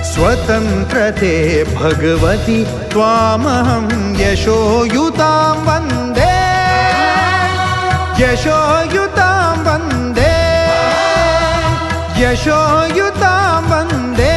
स्वतन्त्र 0.04 1.10
ते 1.10 1.64
भगवति 1.64 2.58
त्वामहं 2.92 3.86
यशोयुतां 4.20 5.56
वन्दे। 5.66 6.36
यशोयुतां 8.22 9.58
वन्दे। 9.66 10.36
यशोयुतां 12.22 13.62
वन्दे 13.70 14.31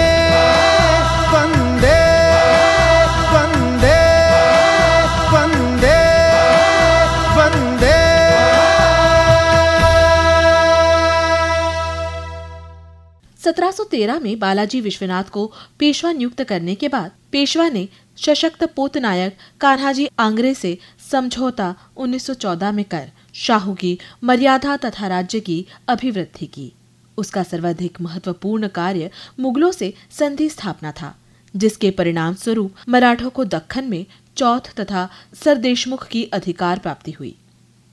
1713 13.45 14.21
में 14.21 14.39
बालाजी 14.39 14.81
विश्वनाथ 14.81 15.23
को 15.23 15.53
पेशवा 15.79 16.11
नियुक्त 16.11 16.43
करने 16.43 16.75
के 16.75 16.87
बाद 16.87 17.11
पेशवा 17.31 17.69
ने 17.69 17.87
सशक्त 18.17 18.63
पोत 18.63 18.97
नायक 18.97 19.37
कान्हाजी 19.61 20.07
आंग्रे 20.19 20.53
से 20.53 20.77
समझौता 21.11 21.75
1914 21.97 22.71
में 22.71 22.85
कर 22.85 23.11
शाहू 23.33 23.73
की 23.73 23.99
मर्यादा 24.23 24.77
तथा 24.77 25.07
राज्य 25.07 25.39
की 25.39 25.65
अभिवृद्धि 25.87 26.45
की। 26.45 26.71
उसका 27.17 27.43
सर्वाधिक 27.43 28.01
महत्वपूर्ण 28.01 28.67
कार्य 28.67 29.09
मुगलों 29.39 29.71
से 29.71 29.93
संधि 30.11 30.49
स्थापना 30.49 30.91
था, 30.91 31.15
जिसके 31.55 31.91
परिणाम 31.91 32.33
स्वरूप 32.33 32.75
मराठों 32.89 33.29
को 33.29 33.45
दक्षिण 33.45 33.85
में 33.85 34.05
चौथ 34.37 34.73
तथा 34.79 35.09
सरदेशमुख 35.43 36.07
की 36.07 36.23
अधिकार 36.33 36.79
प्राप्ति 36.79 37.11
हुई। 37.11 37.35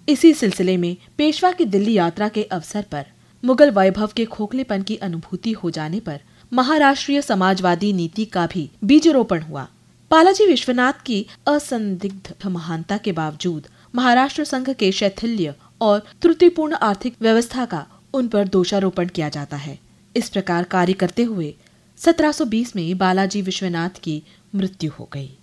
इसी 0.09 0.33
सिलसिले 0.33 0.77
में 0.77 0.97
पेशवा 1.19 1.53
की 1.53 1.65
दिल्ली 1.65 1.93
यात्रा 1.93 2.29
के 2.29 2.43
अवसर 2.43 2.83
पर 2.83 3.07
मुगल 3.45 3.71
वैभव 3.71 4.11
के 4.17 4.25
खोखलेपन 4.25 4.83
की 4.83 4.97
अनुभूति 4.97 5.53
हो 5.53 5.71
जाने 5.71 6.01
पर 6.01 6.21
महाराष्ट्रीय 6.53 7.23
समाजवादी 7.23 7.93
नीति 7.93 8.25
का 8.25 8.47
भी 8.47 8.71
बीजरोपण 8.85 9.43
हुआ। 9.43 9.69
बालाजी 10.11 10.47
विश्वनाथ 10.47 10.93
की 11.07 11.27
असंदिग्ध 11.47 12.47
महानता 12.47 12.97
के 12.97 13.13
बावजूद 13.13 13.67
महाराष्ट्र 13.95 14.45
संघ 14.45 14.71
के 14.71 14.93
शैथिल्य 14.93 15.55
और 15.81 15.99
त्रुटिपूर्ण 16.23 16.75
आर्थिक 16.75 17.17
व्यवस्था 17.21 17.65
का 17.65 17.87
उन 18.15 18.29
पर 18.29 18.49
दोषारोपण 18.49 19.09
किया 19.09 19.29
जाता 19.29 19.57
है। 19.57 19.79
इस 20.17 20.29
प्रकार 20.29 20.65
कार्य 20.65 20.93
करते 20.93 21.23
हुए 21.23 21.55
1720 21.99 22.77
में 22.77 22.99
बालाजी 22.99 23.43
विश्वनाथ 23.43 24.01
की 24.03 24.23
मृत्यु 24.55 24.91
हो 24.99 25.09
गई। 25.13 25.39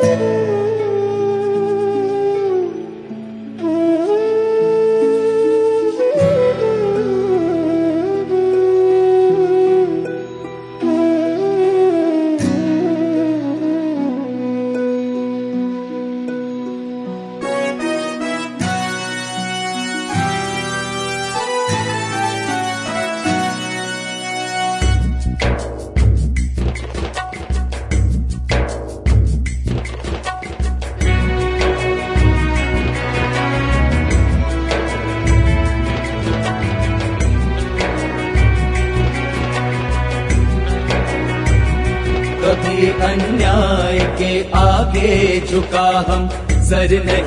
अन्याय 0.00 0.29
सर 46.80 47.04
नहीं 47.04 47.19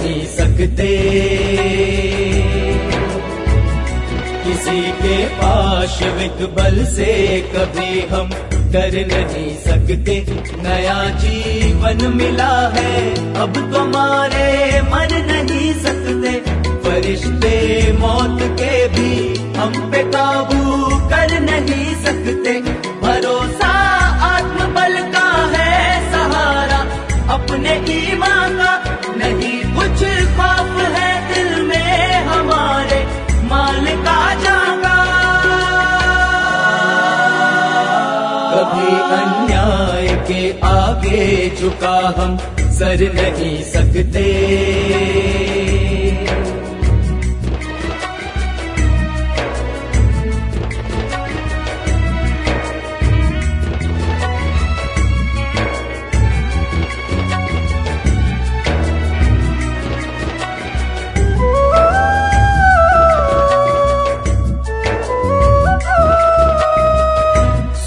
झुका 41.59 41.97
हम 42.17 42.37
सर 42.73 43.01
नहीं 43.15 43.55
सकते। 43.63 44.23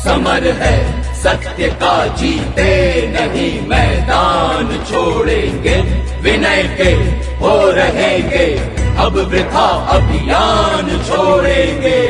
समर 0.05 0.44
है 0.61 0.77
सत्य 1.22 1.68
का 1.83 1.94
जीते 2.57 3.07
नहीं 3.12 3.69
मैदान 3.69 4.69
छोड़ेंगे। 4.90 5.77
विनय 6.23 6.62
के 6.79 6.90
हो 7.37 7.55
रहेंगे। 7.71 8.47
अब 8.99 9.19
वृथा 9.31 9.66
अभियान 9.97 10.88
छोड़ेंगे। 11.09 12.01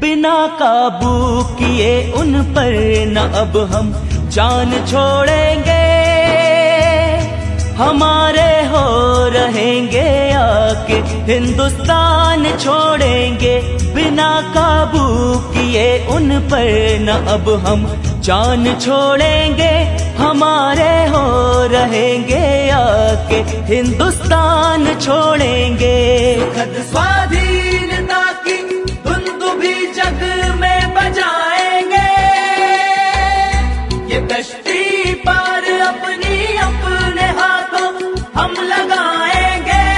बिना 0.00 0.36
काबू 0.60 1.42
किए 1.54 2.12
उन 2.12 2.42
पर 2.54 2.72
न 3.08 3.16
अब 3.34 3.56
हम 3.72 3.92
जान 4.30 4.70
छोड़ेंगे। 4.86 5.80
हमारे 7.74 8.50
हो 8.66 8.84
रहेंगे 9.28 10.08
आके 10.32 10.98
हिंदुस्तान 11.32 12.44
छोड़ेंगे। 12.58 13.58
बिना 13.94 14.30
काबू 14.54 15.04
किए 15.52 15.88
उन 16.06 16.28
पर 16.50 16.98
न 17.00 17.08
अब 17.28 17.48
हम 17.66 17.86
जान 18.22 18.64
छोड़ेंगे, 18.80 19.72
हमारे 20.16 20.92
हो 21.06 21.22
रहेंगे 21.66 22.70
आके। 22.70 23.38
हिंदुस्तान 23.70 24.84
छोड़ेंगे। 25.00 25.96
खद 26.56 26.74
स्वाधीनता 26.90 28.22
की 28.44 28.58
धुन 29.04 29.24
भी 29.60 29.74
जग 29.92 30.20
में 30.60 30.94
बजाएँगे। 30.94 32.08
ये 34.14 34.20
कश्ती 34.26 35.14
पार 35.26 35.64
अपनी 35.80 36.56
अपने 36.58 37.26
हाथों 37.40 37.90
हम 38.34 38.54
लगाएँगे। 38.64 39.88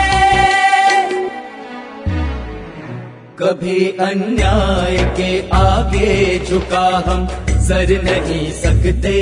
कभी 3.39 3.79
अन्याय 4.01 4.97
के 5.17 5.33
आगे 5.55 6.39
झुका 6.49 6.87
हम 7.07 7.29
सर 7.63 7.91
नहीं 8.05 8.53
सकते। 8.53 9.13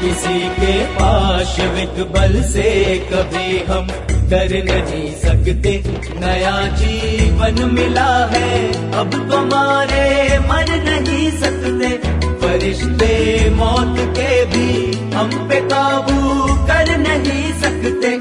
किसी 0.00 0.38
के 0.48 0.84
पाशविक 0.84 2.02
बल 2.12 2.42
से 2.42 2.70
कभी 3.12 3.58
हम 3.58 3.88
कर 4.30 4.52
नहीं 4.64 5.14
सकते। 5.14 5.72
नया 6.20 6.66
जीवन 6.76 7.70
मिला 7.72 8.30
है, 8.32 8.68
अब 8.92 9.10
तुम्हारे 9.32 10.38
मन 10.38 10.72
नहीं 10.88 11.30
सकते। 11.30 11.90
फरिश्ते 12.38 13.50
मौत 13.50 13.96
के 13.98 14.44
भी 14.44 14.70
हम 15.14 15.30
पे 15.48 15.60
काबू 15.60 16.18
कर 16.66 16.96
नहीं 16.98 17.52
सकते। 17.52 18.16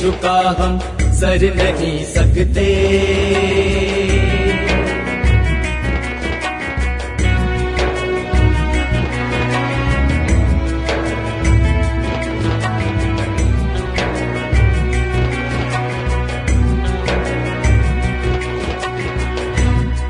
झुका 0.00 0.38
हम, 0.58 0.78
सर 1.12 1.42
नहीं 1.54 2.04
सकते। 2.04 2.66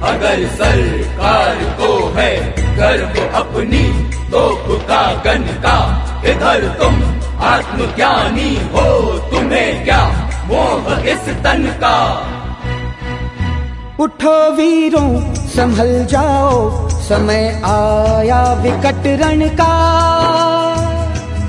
अगर 0.03 0.47
सरकार 0.49 1.57
को 1.81 1.91
है 2.17 2.33
गर्व 2.77 3.21
अपनी 3.37 3.85
तोप 4.31 4.67
का 4.89 5.03
गन 5.25 5.43
का, 5.65 5.79
इधर 6.27 6.69
तुम 6.81 7.03
आत्मज्ञानी 7.45 8.55
हो। 8.73 8.87
तुम्हें 9.49 9.85
क्या 9.85 10.07
मोह 10.47 11.09
इस 11.09 11.29
तन 11.29 11.63
का। 11.85 11.97
उठो 14.01 14.53
वीरों, 14.53 15.35
संभल 15.35 16.05
जाओ, 16.05 16.89
समय 16.89 17.63
आया 17.65 18.53
विकट 18.53 19.07
रण 19.07 19.49
का। 19.49 19.71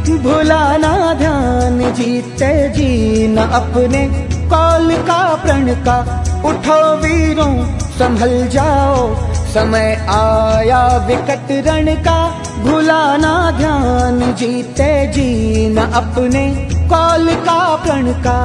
भुला 0.06 0.24
भुलाना 0.24 1.14
ध्यान 1.14 1.94
जीते 1.94 2.70
जीना 2.70 3.44
अपने 3.44 4.08
कौल 4.50 4.96
का 4.96 5.36
प्रण 5.36 5.74
का। 5.74 6.00
उठो 6.46 6.82
वीरों, 6.96 7.54
संभल 7.80 8.48
जाओ, 8.48 9.16
समय 9.54 10.08
आया 10.10 10.98
विकट 10.98 11.68
रण 11.68 11.96
का। 11.96 12.20
भुलाना 12.64 13.52
ध्यान 13.52 14.36
जीते 14.36 15.08
जीना 15.08 15.82
अपने 15.82 16.79
कौल 16.90 17.28
का 17.46 17.60
प्रण 17.76 18.08
का 18.24 18.40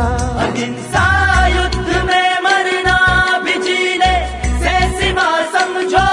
अहिंसा 0.45 1.05
युद्ध 1.49 1.89
में 2.07 2.31
मरना 2.45 2.97
भी 3.45 3.55
जीने 3.63 4.13
से 4.63 4.75
सिवा 4.99 5.29
समझो। 5.55 6.05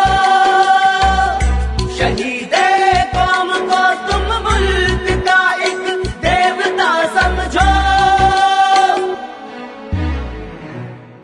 शहीद 1.98 2.56
कौम 3.16 3.50
को 3.72 3.82
तुम 4.08 4.32
मुल्क 4.46 5.10
का 5.28 5.42
एक 5.68 5.84
देवता 6.26 6.90
समझो। 7.18 7.68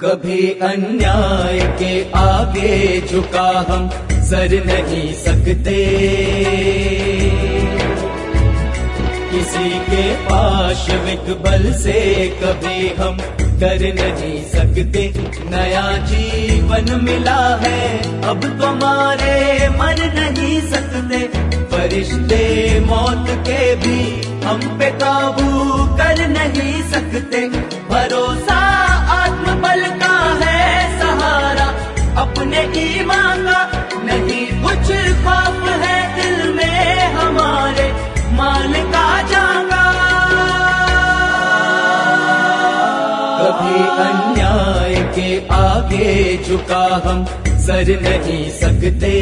कभी 0.02 0.42
अन्याय 0.64 1.60
के 1.80 1.94
आगे 2.18 2.76
झुका 3.08 3.50
हम, 3.70 3.90
सर 4.30 4.64
नहीं 4.66 5.14
सकते। 5.24 5.82
किसी 9.48 9.70
के 9.80 10.04
पाशविक 10.26 11.28
बल 11.44 11.72
से 11.74 12.00
कभी 12.42 12.88
हम 13.00 13.18
कर 13.60 13.84
नहीं 13.96 14.40
सकते। 14.46 15.04
नया 15.52 15.86
जीवन 16.08 16.90
मिला 17.04 17.40
है, 17.56 17.80
अब 18.24 18.42
तुम्हारे 18.62 19.70
मर 19.70 20.04
नहीं 20.16 20.60
सकते। 20.62 21.20
फरिश्ते 21.72 22.44
मौत 22.80 23.26
के 23.48 23.76
भी 23.76 24.00
हम 24.46 24.60
पे 24.80 24.92
काबू 25.00 25.50
कर 25.98 26.28
नहीं 26.28 26.82
सकते। 26.92 27.48
भरोसा 27.90 28.87
आगे 45.98 46.38
झुका 46.46 46.84
हम 47.06 47.26
सर 47.66 47.90
नहीं 48.02 48.50
सकते। 48.52 49.14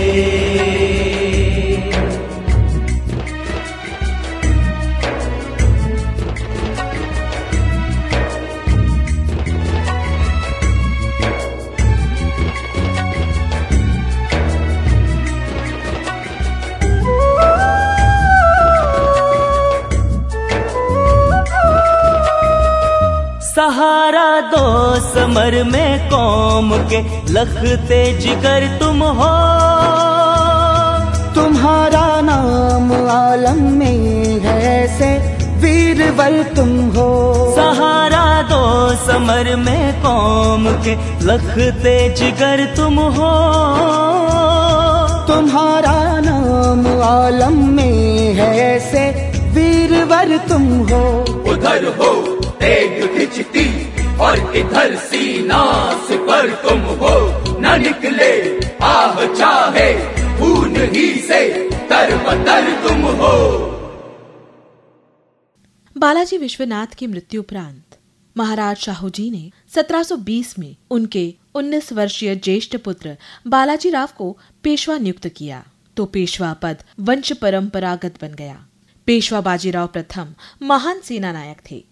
सहारा 23.75 24.29
दो 24.41 24.67
समर 25.03 25.53
में 25.63 26.09
कौम 26.09 26.69
के 26.87 26.99
लखते 27.33 27.97
जिगर 28.17 28.67
तुम 28.79 29.01
हो। 29.17 29.31
तुम्हारा 31.35 32.05
नाम 32.21 32.93
आलम 33.11 33.59
में 33.71 34.39
है 34.39 34.71
से 34.97 35.09
वीरवर 35.57 36.41
तुम 36.55 36.71
हो। 36.89 37.09
सहारा 37.55 38.25
दो 38.51 38.61
समर 39.05 39.55
में 39.55 40.01
कौम 40.01 40.65
के 40.85 40.95
लखते 41.25 41.97
जिगर 42.15 42.65
तुम 42.77 42.99
हो। 43.17 43.33
तुम्हारा 45.27 45.97
नाम 46.21 46.87
आलम 47.03 47.59
में 47.75 48.33
है 48.33 48.79
से 48.91 49.05
वीरवर 49.51 50.37
तुम 50.49 50.63
हो। 50.91 51.03
उधर 51.51 51.85
हो 51.99 52.13
तेग 52.59 52.93
खिंचती 53.17 53.44
और 54.25 54.55
इधर 54.55 54.95
सीना 54.95 55.61
सिपर 56.07 56.55
तुम 56.55 56.79
हो 56.79 57.13
न 57.59 57.81
निकले। 57.81 58.59
आह, 58.83 59.25
चाहे 59.33 59.93
खून 60.39 60.75
ही 60.75 61.15
से 61.15 61.69
तर 61.69 62.17
बतर 62.17 62.87
तुम 62.87 63.01
हो। 63.01 63.65
बालाजी 65.97 66.37
विश्वनाथ 66.37 66.87
की 66.87 67.07
मृत्यु 67.07 67.41
उपरांत 67.41 67.97
महाराज 68.37 68.77
शाहू 68.77 69.09
जी 69.09 69.31
ने 69.31 69.51
1720 69.67 70.59
में 70.59 70.75
उनके 70.91 71.33
19 71.55 71.93
वर्षीय 71.93 72.35
ज्येष्ठ 72.35 72.77
पुत्र 72.77 73.17
बालाजी 73.47 73.89
राव 73.89 74.09
को 74.17 74.37
पेशवा 74.63 74.97
नियुक्त 74.97 75.27
किया। 75.27 75.63
तो 75.97 76.05
पेशवा 76.05 76.53
पद 76.53 76.77
वंश 76.99 77.31
परंपरागत 77.31 78.13
बन 78.21 78.33
गया। 78.33 78.65
पेशवा 79.05 79.41
बाजीराव 79.41 79.87
प्रथम 79.87 80.33
महान 80.61 80.99
सेना 80.99 81.31
नायक 81.31 81.57
थे। 81.71 81.85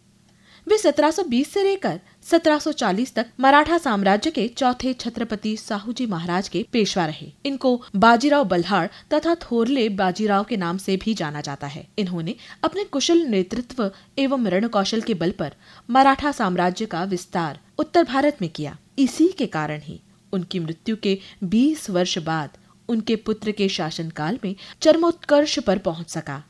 वे 0.68 0.78
1720 0.78 1.54
से 1.54 1.64
लेकर 1.64 2.00
1740 2.24 3.14
तक 3.14 3.26
मराठा 3.40 3.78
साम्राज्य 3.78 4.32
के 4.32 4.48
चौथे 4.48 4.94
छत्रपति 4.94 5.56
साहूजी 5.58 6.06
महाराज 6.06 6.48
के 6.50 6.66
पेशवा 6.72 7.06
रहे। 7.06 7.32
इनको 7.46 7.82
बाजीराव 7.96 8.44
बल्हाड़ 8.44 8.88
तथा 9.14 9.36
थोरले 9.36 9.88
बाजीराव 9.90 10.44
के 10.44 10.58
नाम 10.58 10.78
से 10.78 10.98
भी 10.98 11.14
जाना 11.14 11.42
जाता 11.42 11.68
है। 11.68 11.88
इन्होंने 11.98 12.36
अपने 12.64 12.84
कुशल 12.84 13.26
नेतृत्व 13.26 13.92
एवं 14.18 14.48
रण 14.48 14.68
कौशल 14.68 15.02
के 15.02 15.14
बल 15.14 15.32
पर 15.32 15.54
मराठा 15.90 16.32
साम्राज्य 16.32 16.86
का 16.86 17.04
विस्तार 17.04 17.60
उत्तर 17.80 18.04
भारत 18.04 18.38
में 18.42 18.50
किया। 18.50 18.78
इसी 19.00 19.28
के 19.28 19.48
कारण 19.48 19.82
ही 19.82 20.00
उनकी 20.34 20.60
मृत्यु 20.60 20.96
के 21.04 21.20
20 21.44 21.90
वर्ष 21.90 22.18
बाद 22.18 22.58
उनके 22.90 23.16
पुत्र 23.16 23.52
के 23.52 23.70
शासनकाल 23.70 24.40
में 24.46 24.56
चरमोत्कर्ष 24.82 25.60
पर 25.60 25.78
पहुँच 25.78 26.10
सका। 26.10 26.44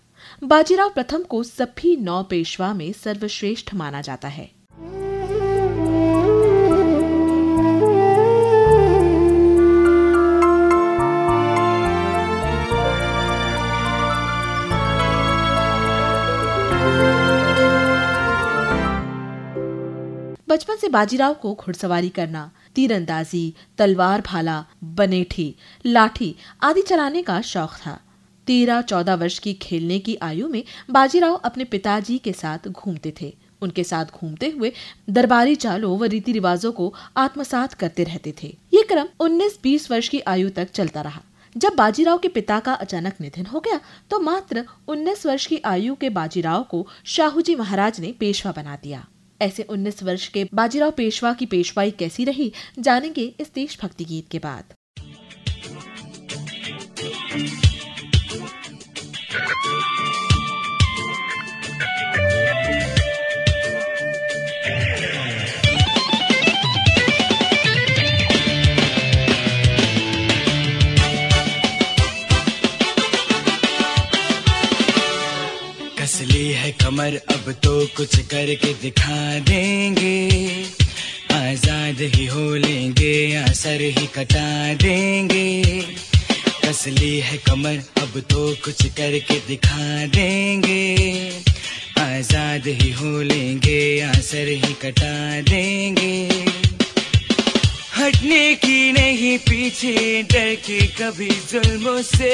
बाजीराव 0.43 0.89
प्रथम 0.89 1.23
को 1.23 1.43
सभी 1.43 1.95
नौ 1.97 2.23
पेशवा 2.23 2.73
में 2.73 2.91
सर्वश्रेष्ठ 2.93 3.73
माना 3.73 4.01
जाता 4.01 4.27
है। 4.27 4.51
बचपन 20.53 20.75
से 20.75 20.87
बाजीराव 20.89 21.33
को 21.33 21.53
घुड़सवारी 21.55 22.09
करना, 22.09 22.49
तीरंदाजी, 22.75 23.53
तलवार 23.77 24.21
भाला, 24.21 24.57
बनेठी, 24.95 25.55
लाठी 25.85 26.35
आदि 26.63 26.81
चलाने 26.81 27.21
का 27.21 27.39
शौक 27.41 27.77
था। 27.77 27.97
तेरह 28.47 28.81
चौदह 28.81 29.15
वर्ष 29.15 29.37
की 29.39 29.53
खेलने 29.61 29.97
की 29.99 30.15
आयु 30.21 30.47
में 30.47 30.63
बाजीराव 30.89 31.35
अपने 31.43 31.63
पिताजी 31.63 32.17
के 32.17 32.33
साथ 32.33 32.67
घूमते 32.69 33.13
थे। 33.21 33.33
उनके 33.61 33.83
साथ 33.83 34.05
घूमते 34.13 34.49
हुए 34.49 34.71
दरबारी 35.09 35.55
चालों 35.55 35.97
व 35.99 36.05
रीति 36.05 36.31
रिवाजों 36.31 36.71
को 36.71 36.93
आत्मसात 37.17 37.73
करते 37.73 38.03
रहते 38.03 38.33
थे। 38.43 38.47
ये 38.73 38.83
क्रम 38.83 39.07
19-20 39.19 39.89
वर्ष 39.91 40.07
की 40.07 40.19
आयु 40.27 40.49
तक 40.49 40.71
चलता 40.71 41.01
रहा। 41.01 41.21
जब 41.55 41.75
बाजीराव 41.75 42.17
के 42.17 42.27
पिता 42.27 42.59
का 42.59 42.73
अचानक 42.75 43.21
निधन 43.21 43.45
हो 43.45 43.59
गया 43.59 43.79
तो 44.09 44.19
मात्र 44.19 44.65
19 44.87 45.25
वर्ष 45.25 45.45
की 45.45 45.59
आयु 45.65 45.95
के 45.95 46.09
बाजीराव 46.11 46.63
को 46.63 46.85
शाहूजी 47.07 47.55
महाराज 47.55 47.99
ने 47.99 48.11
पेशवा 48.19 48.51
बना 48.51 48.77
दिया। 48.83 49.05
ऐसे 49.41 49.63
19 49.63 50.03
वर्ष 50.03 50.27
के 50.27 50.47
बाजीराव 50.53 50.91
पेशवा 50.91 51.33
की 51.33 51.45
पेशवाई 51.45 51.91
कैसी 51.91 52.23
रही, 52.23 52.53
जानेंगे 52.79 53.33
इस 53.39 53.53
देशभक्ति 53.53 54.05
गीत 54.05 54.29
के 54.29 54.39
बाद। 54.39 54.73
कमर 76.93 77.15
अब 77.33 77.49
तो 77.63 77.73
कुछ 77.97 78.15
करके 78.31 78.73
दिखा 78.81 79.39
देंगे। 79.39 80.27
आज़ाद 81.33 82.01
ही 82.15 82.25
हो 82.25 82.43
लेंगे 82.55 83.13
या 83.29 83.45
सर 83.51 83.81
ही 83.97 84.05
कटा 84.15 84.73
देंगे। 84.83 85.61
कसली 86.65 87.19
है 87.19 87.37
कमर 87.47 87.81
अब 88.01 88.19
तो 88.31 88.45
कुछ 88.65 88.85
करके 88.97 89.39
दिखा 89.47 90.05
देंगे। 90.07 90.85
आज़ाद 91.99 92.67
ही 92.81 92.91
हो 92.91 93.21
लेंगे 93.23 93.81
या 93.95 94.13
सर 94.21 94.47
ही 94.47 94.73
कटा 94.83 95.41
देंगे। 95.49 96.45
हटने 97.97 98.53
की 98.55 98.91
नहीं, 98.91 99.37
पीछे 99.49 100.23
डर 100.23 100.55
के 100.67 100.81
कभी 101.01 101.29
जुल्मों 101.51 102.01
से 102.05 102.33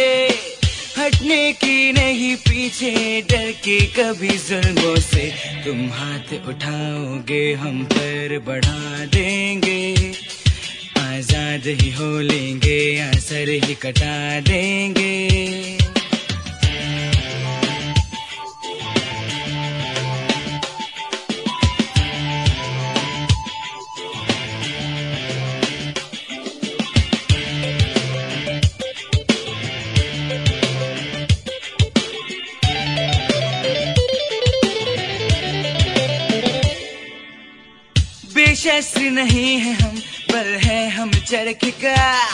हटने 1.00 1.54
की 1.54 1.92
नहीं, 1.94 2.36
पीछे 2.36 3.22
डर 3.22 3.52
के 3.52 3.80
कभी 3.86 4.30
जुल्मों 4.30 4.96
से। 4.96 5.32
तुम 5.66 5.90
हाथ 5.90 6.34
उठाओगे, 6.48 7.54
हम 7.54 7.84
पर 7.84 8.40
बढ़ा 8.40 9.06
देंगे। 9.06 9.94
आज़ाद 11.00 11.68
ही 11.68 11.92
हो 11.92 12.20
लेंगे, 12.20 13.00
आसर 13.00 13.50
ही 13.50 13.76
कटा 13.76 14.40
देंगे। 14.40 15.79
बेशस्त्र 38.80 39.02
नहीं 39.02 39.58
है 39.58 39.74
हम, 39.74 39.96
पर 40.32 40.60
है 40.64 40.90
हम 40.90 41.12
चरख 41.12 41.60
का। 41.66 42.28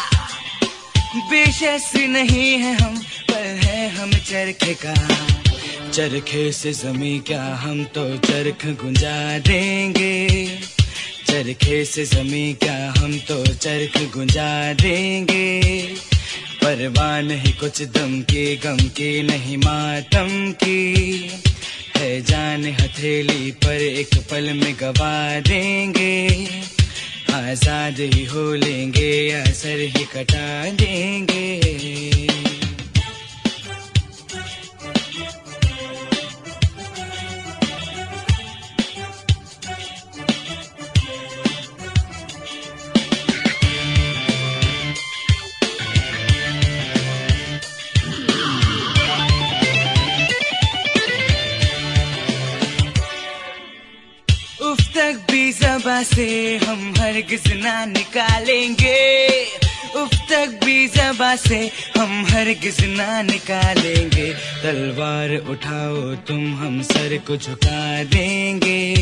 बेश 1.15 1.29
बेशस 1.29 1.91
नहीं 1.95 2.53
है 2.53 2.75
हम, 2.75 2.97
पर 3.31 3.59
है 3.63 3.89
हम 3.89 4.11
चरख 4.11 4.77
का। 4.85 4.93
चरखे 5.89 6.51
से 6.51 6.73
जमी 6.73 7.19
क्या 7.19 7.43
हम 7.43 7.83
तो 7.83 8.17
चरख 8.17 8.65
गुंजा 8.65 9.39
देंगे। 9.39 10.27
चरखे 11.27 11.85
से 11.85 12.05
जमी 12.05 12.53
क्या 12.53 12.93
हम 12.97 13.17
तो 13.17 13.45
चरख 13.45 14.13
गुंजा 14.13 14.73
देंगे। 14.73 15.61
परवाह 16.63 17.21
नहीं 17.21 17.53
कुछ 17.53 17.81
दम 17.81 18.21
की, 18.21 18.55
गम 18.55 18.77
की, 18.77 19.23
नहीं 19.23 19.57
मातम 19.57 20.51
की। 20.51 21.29
है, 22.05 22.21
जान 22.21 22.65
हथेली 22.79 23.51
पर 23.63 23.81
एक 23.81 24.13
पल 24.31 24.51
में 24.53 24.73
गवा 24.79 25.39
देंगे। 25.39 26.13
आज़ाद 27.33 27.99
ही 27.99 28.23
हो 28.25 28.43
लेंगे 28.53 29.11
या 29.29 29.43
सर 29.53 29.79
ही 29.95 30.05
कटा 30.13 30.69
देंगे। 30.71 31.43
भी 55.85 56.03
से 56.03 56.57
हम 56.57 56.93
हरगिज 56.97 57.51
ना 57.53 57.85
निकालेंगे। 57.85 59.45
उफ, 59.95 60.13
तक 60.29 60.59
भी 60.63 60.87
जबा 60.87 61.35
से 61.35 61.71
हम 61.97 62.25
हरगिज 62.25 62.77
ना 62.85 63.21
निकालेंगे। 63.21 64.33
तलवार 64.33 65.35
उठाओ, 65.49 66.15
तुम 66.15 66.55
हम 66.55 66.81
सर 66.81 67.17
को 67.17 67.37
झुका 67.37 68.03
देंगे। 68.03 68.95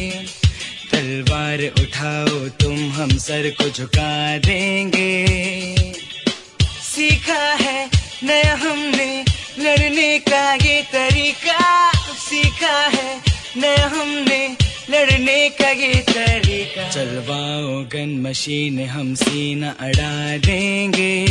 तलवार 0.91 1.63
उठाओ, 1.79 2.47
तुम 2.49 2.91
हम 2.91 3.17
सर 3.17 3.49
को 3.49 3.69
झुका 3.69 4.37
देंगे। 4.37 5.25
सीखा 6.63 7.53
है 7.53 7.89
नया 8.23 8.55
हमने 8.55 9.25
लड़ने 9.59 10.19
का 10.19 10.53
ये 10.53 10.81
तरीका। 10.81 11.91
सीखा 12.13 12.77
है 12.79 13.21
नया 13.57 13.87
हमने 13.87 14.62
लड़ने 14.89 15.49
का 15.49 15.69
ये 15.69 15.93
तरीका। 15.93 16.89
चलवाओ 16.89 17.83
गन 17.83 18.09
मशीन 18.27 18.79
हम 18.89 19.15
सीना 19.15 19.75
अड़ा 19.79 20.37
देंगे। 20.37 21.25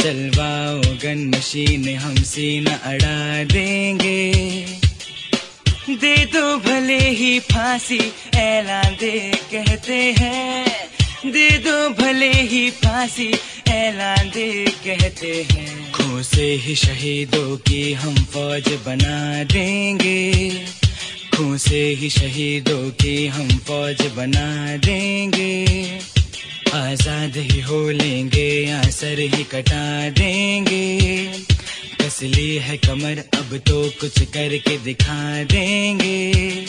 चलवाओ 0.00 0.80
गन 0.80 1.32
मशीन 1.36 1.98
हम 1.98 2.14
सीना 2.14 2.80
अड़ा 2.84 3.44
देंगे। 3.44 4.32
दे 5.90 6.16
दो 6.26 6.56
भले 6.56 6.98
ही 6.98 7.38
फांसी 7.40 8.00
ऐलान 8.36 8.96
दे 9.00 9.32
कहते 9.54 10.14
हैं। 10.18 10.66
दे 11.26 11.50
दो 11.50 11.88
भले 11.90 12.32
ही 12.32 12.70
फांसी 12.70 13.34
ऐलान 13.68 14.28
दे 14.28 14.66
कहते 14.86 15.46
हैं। 15.52 15.92
खो 15.92 16.22
से 16.22 16.52
ही 16.54 16.74
शहीदों 16.74 17.56
की 17.56 17.92
हम 17.92 18.14
फौज 18.14 18.68
बना 18.86 19.44
देंगे। 19.44 20.32
खून 21.36 21.56
से 21.58 21.80
ही 21.94 22.08
शहीदों 22.10 22.90
की 22.90 23.26
हम 23.26 23.48
फौज 23.66 24.00
बना 24.16 24.76
देंगे। 24.76 25.64
आज़ाद 26.74 27.36
ही 27.36 27.60
हो 27.60 27.80
लेंगे 27.90 28.48
या 28.68 28.82
सर 28.90 29.18
ही 29.18 29.44
कटा 29.44 30.10
देंगे। 30.10 30.86
कसली 32.00 32.56
है 32.56 32.76
कमर, 32.76 33.22
अब 33.38 33.56
तो 33.68 33.82
कुछ 34.00 34.22
करके 34.34 34.76
दिखा 34.78 35.44
देंगे। 35.44 36.66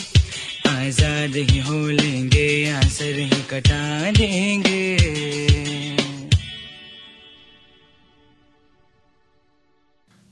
आज़ाद 0.68 1.36
ही 1.36 1.58
हो 1.58 1.78
लेंगे 1.88 2.46
या 2.64 2.80
सर 2.88 3.18
ही 3.18 3.42
कटा 3.50 4.10
देंगे। 4.10 4.96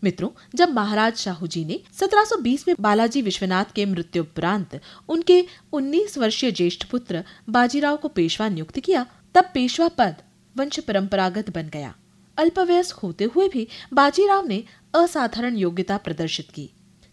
मित्रों, 0.03 0.29
जब 0.55 0.73
महाराज 0.73 1.17
शाहू 1.17 1.47
जी 1.47 1.65
ने 1.65 1.81
1720 1.93 2.69
में 2.69 2.75
बालाजी 2.81 3.23
विश्वनाथ 3.23 3.65
के 3.75 3.85
मृत्यु 3.85 4.23
उपरांत 4.23 4.81
उनके 5.09 5.47
19 5.73 6.19
वर्षीय 6.19 6.53
ज्येष्ठ 6.53 6.85
पुत्र 6.85 7.25
बाजीराव 7.49 7.97
को 7.97 8.09
पेशवा 8.09 8.49
नियुक्त 8.49 8.81
किया, 8.81 9.07
तब 9.35 9.51
पेशवा 9.55 9.89
पद 9.89 10.17
वंश 10.57 10.79
परंपरागत 10.79 11.51
बन 11.51 11.69
गया। 11.69 11.95
अल्पवयस्क 12.39 12.97
होते 12.97 13.25
हुए 13.25 13.49
भी 13.49 13.69
बाजीराव 13.93 14.47
ने 14.47 14.65
असाधारण 14.95 15.57
योग्यता 15.57 15.97
प्रदर्शित 15.97 16.51
की। 16.55 16.71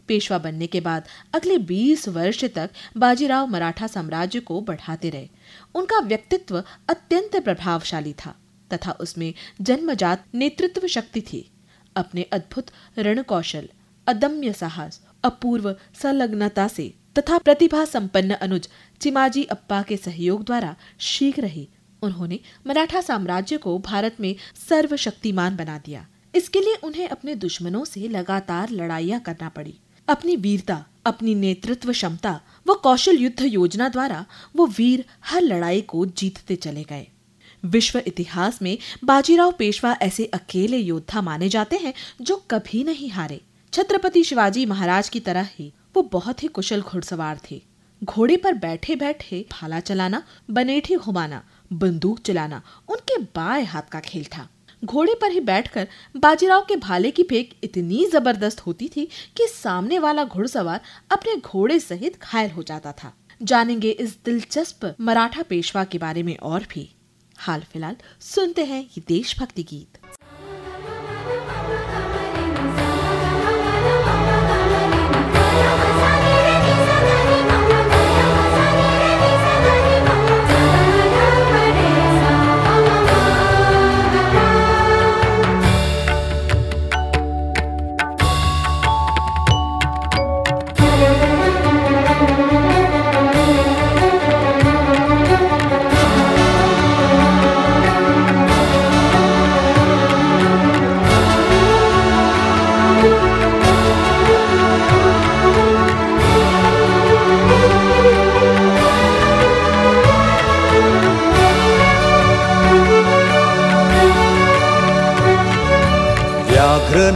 पेशवा 0.08 0.38
बनने 0.38 0.68
के 0.68 0.80
बाद 0.82 1.08
अगले 1.34 1.58
20 1.58 2.08
वर्ष 2.08 2.46
तक 2.46 2.70
बाजीराव 2.98 3.48
मराठा 3.48 3.88
साम्राज्य 3.88 4.40
को 4.40 4.62
बढ़ाते 4.62 5.10
रहे। 5.10 5.30
उनका 5.76 6.00
व्यक्तित्व 6.00 6.64
अत्यंत 6.90 7.36
प्रभावशाली 7.36 8.14
था 8.14 8.36
तथा 8.74 8.92
उसमें 8.92 9.34
जन्मजात 9.62 10.26
नेतृत्व 10.34 10.88
शक्ति 10.88 11.22
थी। 11.22 11.50
अपने 11.96 12.24
अद्भुत 12.32 12.72
रण 12.98 13.22
कौशल 13.22 13.70
अदम्य 14.08 14.54
साहस, 14.54 15.00
अपूर्व 15.24 15.76
संलग्नता 16.02 16.68
से 16.68 16.94
तथा 17.18 17.38
प्रतिभा 17.38 17.84
संपन्न 17.86 18.34
अनुज 18.34 18.68
चिमाजी 19.02 19.44
अप्पा 19.44 19.82
के 19.82 19.98
सहयोग 19.98 20.44
द्वारा 20.44 20.76
शीघ्र 21.00 21.46
ही 21.46 21.68
उन्होंने 22.02 22.40
मराठा 22.68 23.02
साम्राज्य 23.02 23.58
को 23.58 23.78
भारत 23.80 24.16
में 24.20 24.36
सर्वशक्तिमान 24.70 25.56
बना 25.56 25.78
दिया। 25.78 26.06
इसके 26.36 26.60
लिए 26.60 26.76
उन्हें 26.84 27.08
अपने 27.08 27.36
दुश्मनों 27.36 27.84
से 27.86 28.08
लगातार 28.08 28.70
लड़ाइयाँ 28.70 29.20
करना 29.20 29.50
पड़ी। 29.50 29.74
अपनी 30.08 30.36
वीरता, 30.36 30.86
अपनी 31.06 31.36
नेतृत्व 31.36 31.92
क्षमता, 31.92 32.40
व 32.68 32.74
कौशल 32.74 33.18
युद्ध 33.18 33.42
योजना 33.42 33.90
द्वारा 33.90 34.26
वो 34.56 34.66
वीर 34.68 35.06
हर 35.26 35.42
लड़ाई 35.42 35.82
को 35.82 36.06
जीतते 36.06 36.56
चले 36.56 36.84
गए। 36.84 37.08
विश्व 37.64 38.02
इतिहास 38.08 38.62
में 38.62 38.78
बाजीराव 39.04 39.52
पेशवा 39.52 39.96
ऐसे 40.02 40.26
अकेले 40.26 40.78
योद्धा 40.78 41.22
माने 41.22 41.50
जाते 41.50 41.78
हैं 41.78 41.94
जो 42.22 42.36
कभी 42.52 42.84
नहीं 42.84 43.10
हारे। 43.10 43.42
छत्रपति 43.74 44.24
शिवाजी 44.24 44.66
महाराज 44.66 45.10
की 45.10 45.20
तरह 45.20 45.50
ही 45.54 45.72
वो 45.96 46.02
बहुत 46.02 46.44
ही 46.44 46.48
कुशल 46.48 46.82
घुड़सवार 46.82 47.40
थे। 47.52 47.62
घोड़े 48.04 48.38
पर 48.38 48.54
बैठे 48.54 48.96
बैठे 48.96 49.46
भाला 49.52 49.80
चलाना, 49.80 50.24
बनेठी 50.50 50.96
घुमाना, 50.96 51.44
बंदूक 51.74 52.20
चलाना, 52.20 52.62
उनके 52.90 53.18
बाएँ 53.36 53.66
हाथ 53.66 53.90
का 53.92 54.00
खेल 54.00 54.26
था। 54.26 54.48
घोड़े 54.86 55.14
पर 55.22 55.32
ही 55.32 55.40
बैठकर 55.40 55.88
बाजीराव 56.18 56.62
के 56.62 56.76
भाले 56.76 57.12
की 57.12 57.24
फेंक 57.24 57.50
इतनी 57.64 58.06
ज़बरदस्त 58.06 58.60
होती 58.60 58.90
थी 58.96 59.06
कि 59.38 59.48
सामने 59.48 60.00
वाला 60.00 60.24
घुड़सवार 60.26 60.82
अपने 61.12 61.36
घोड़े 61.36 61.80
सहित 61.80 62.20
घायल 62.24 62.52
हो 62.52 62.64
जाता 62.64 62.92
था। 62.92 63.14
जानेंगे 63.42 63.90
इस 63.90 64.18
दिलचस्प 64.26 64.96
मराठा 65.02 65.42
पेशवा 65.42 65.84
के 65.84 65.98
बारे 65.98 66.24
में 66.24 66.38
और 66.38 66.66
भी। 66.70 66.90
हाल 67.44 67.62
फ़िलहाल 67.72 67.96
सुनते 68.22 68.64
हैं 68.66 68.82
ये 68.82 69.04
देशभक्ति 69.08 69.64
गीत। 69.64 69.98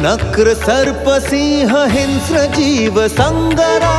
नक्र 0.08 0.54
सर्प 0.54 1.06
सिंह 1.24 1.72
हिंस्र 1.84 2.42
जीव 2.56 3.08
संगरा। 3.08 3.96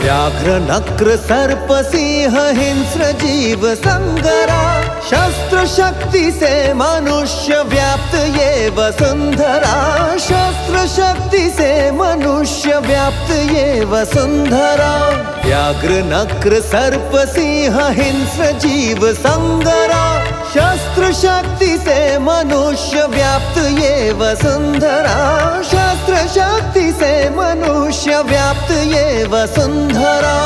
व्याघ्र 0.00 0.52
नक्र 0.60 1.16
सर्प 1.16 1.72
सिंह 1.86 2.38
हिंस्र 2.58 3.10
जीव 3.12 3.74
संगरा। 3.74 4.62
शस्त्र 5.00 5.66
शक्ति 5.66 6.30
से 6.30 6.52
मनुष्य 6.74 7.60
व्याप्त 7.62 8.14
ये 8.14 8.68
वसुंधरा। 8.68 9.74
शस्त्र 10.18 10.86
शक्ति 10.86 11.50
से 11.50 11.70
मनुष्य 11.90 12.78
व्याप्त 12.78 13.30
ये 13.52 13.84
वसुंधरा। 13.84 14.92
व्याघ्र 15.44 16.02
नक्र 16.06 16.60
सर्प 16.60 17.16
सिंह 17.28 17.78
हिंस्र 18.00 18.50
जीव 18.58 19.12
संगरा। 19.12 19.89
शस्त्र 21.00 21.12
शक्ति 21.14 21.76
से 21.78 22.18
मनुष्य 22.18 23.04
व्याप्त 23.08 23.58
ये 23.78 24.12
वसुंधरा 24.20 25.16
शस्त्र 25.62 26.26
शक्ति 26.28 26.90
से 26.92 27.12
मनुष्य 27.36 28.20
व्याप्त 28.28 28.70
ये 28.92 29.24
वसुंधरा 29.32 30.36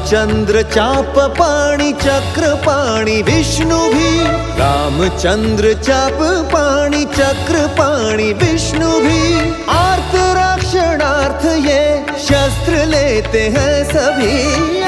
रामचंद्र 0.00 0.62
चाप 0.62 1.18
पाणी, 1.18 1.92
चक्र 1.92 2.54
पाणी, 2.54 3.20
विष्णु 3.22 3.78
भी। 3.90 4.20
रामचंद्र 4.58 5.72
चाप 5.72 6.22
पाणी, 6.52 7.04
चक्र 7.04 7.66
पाणी, 7.66 8.32
विष्णु 8.32 8.90
भी। 9.00 9.38
आर्त 9.68 10.14
रक्षणार्थ 10.38 11.46
ये 11.68 12.04
शस्त्र 12.18 12.84
लेते 12.86 13.42
हैं 13.48 13.84
सभी। 13.84 14.79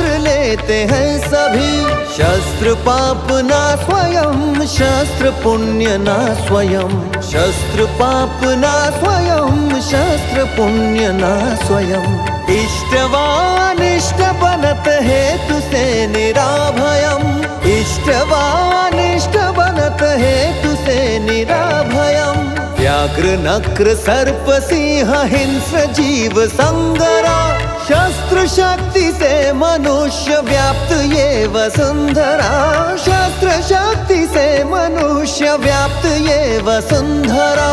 शस्त्र 0.00 0.18
लेते 0.18 0.74
हैं 0.90 1.08
सभी। 1.20 1.72
शस्त्र 2.14 2.74
पाप 2.74 3.28
ना 3.30 3.60
स्वयं, 3.76 4.66
शस्त्र 4.66 5.30
पुण्य 5.44 5.96
ना 5.98 6.16
स्वयं। 6.46 6.92
शस्त्र 7.22 7.84
पाप 7.98 8.40
ना 8.62 8.72
स्वयं, 8.90 9.80
शस्त्र 9.80 10.44
पुण्य 10.56 11.08
ना 11.12 11.32
स्वयं। 11.66 12.06
इष्टवान 12.54 13.82
इष्ट 13.82 14.22
बनत 14.42 14.88
हेतु 15.02 15.60
से 15.60 16.06
निराभयम 16.06 17.26
इष्टवान 17.70 18.98
इष्ट 19.00 19.36
बनत 19.58 20.02
हेतु 20.20 20.74
से 20.84 21.18
निराभयम 21.18 22.48
व्याघ्र, 22.80 23.36
नक्र, 23.48 23.94
सर्प, 23.94 24.46
सिंह, 24.62 25.22
हिंस्र, 25.24 25.84
जीव, 25.92 26.46
संगरा। 26.46 27.69
शस्त्र 27.90 28.46
शक्ति 28.46 29.00
से 29.12 29.52
मनुष्य 29.52 30.36
व्याप्त 30.40 30.92
ये 31.12 31.46
वसुंधरा। 31.46 32.50
शस्त्र 32.96 33.60
शक्ति 33.68 34.20
से 34.26 34.46
मनुष्य 34.64 35.56
व्याप्त 35.56 36.06
ये 36.06 36.58
वसुंधरा 36.62 37.70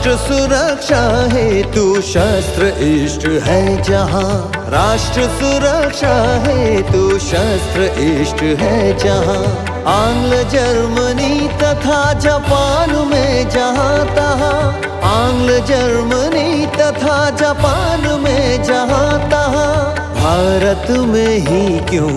राष्ट्र 0.00 0.16
सुरक्षा 0.16 1.00
हेतु 1.32 2.00
शस्त्र 2.00 2.66
इष्ट 2.84 3.26
है 3.44 3.82
जहाँ। 3.82 4.52
राष्ट्र 4.70 5.22
सुरक्षा 5.30 6.12
हेतु 6.44 7.18
शस्त्र 7.18 7.90
इष्ट 8.04 8.42
है 8.62 8.96
जहाँ। 8.98 9.44
आंग्ल, 9.86 10.42
जर्मनी 10.48 11.48
तथा 11.62 12.00
जापान 12.12 12.90
में 13.10 13.48
जहाँ 13.50 14.06
तहाँ। 14.16 14.62
आंग्ल, 15.10 15.60
जर्मनी 15.66 16.66
तथा 16.66 17.18
जापान 17.36 18.20
में 18.20 18.62
जहाँ 18.62 19.30
तहाँ। 19.30 19.94
भारत 20.14 20.90
में 20.90 21.38
ही 21.38 21.78
क्यों 21.90 22.12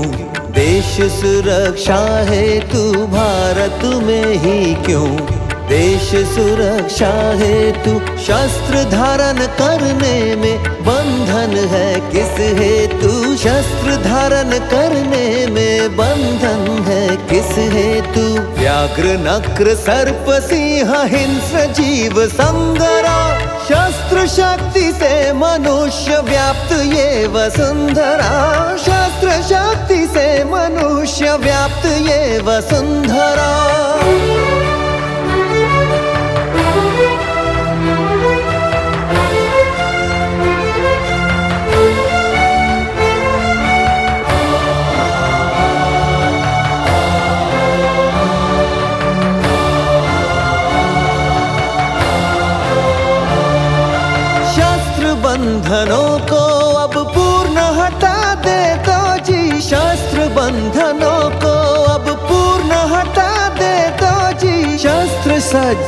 देश 0.53 0.95
सुरक्षा 1.11 2.01
हेतु? 2.29 2.91
भारत 3.07 3.85
में 4.03 4.33
ही 4.35 4.73
क्यों 4.75 5.42
देश 5.63 6.09
सुरक्षा 6.09 7.31
हेतु 7.35 8.17
शस्त्र 8.17 8.83
धारण 8.83 9.37
करने 9.37 10.35
में 10.35 10.63
बंधन 10.63 11.67
है। 11.69 12.11
किस 12.11 12.59
हेतु 12.59 13.37
शस्त्र 13.37 13.95
धारण 13.95 14.49
करने 14.49 15.47
में 15.47 15.97
बंधन 15.97 16.83
है? 16.87 17.15
किस 17.15 17.57
हेतु? 17.57 18.59
व्याघ्र, 18.59 19.03
नक्र, 19.03 19.75
सर्प, 19.75 20.25
सिंह, 20.29 21.01
हिंस्र, 21.03 21.65
जीव, 21.71 22.27
संगरा। 22.27 23.39
शस्त्र 23.63 24.27
शक्ति 24.27 24.91
से 24.91 25.33
मनुष्य 25.33 26.17
व्याप्त 26.17 26.71
ये 26.71 27.27
वसुंधरा। 27.27 28.75
शस्त्र 28.77 29.55
शक्ति 29.55 30.07
से 30.07 30.43
मनुष्य 30.43 31.35
व्याप्त 31.35 31.85
ये 31.85 32.39
वसुंधरा। 32.39 33.63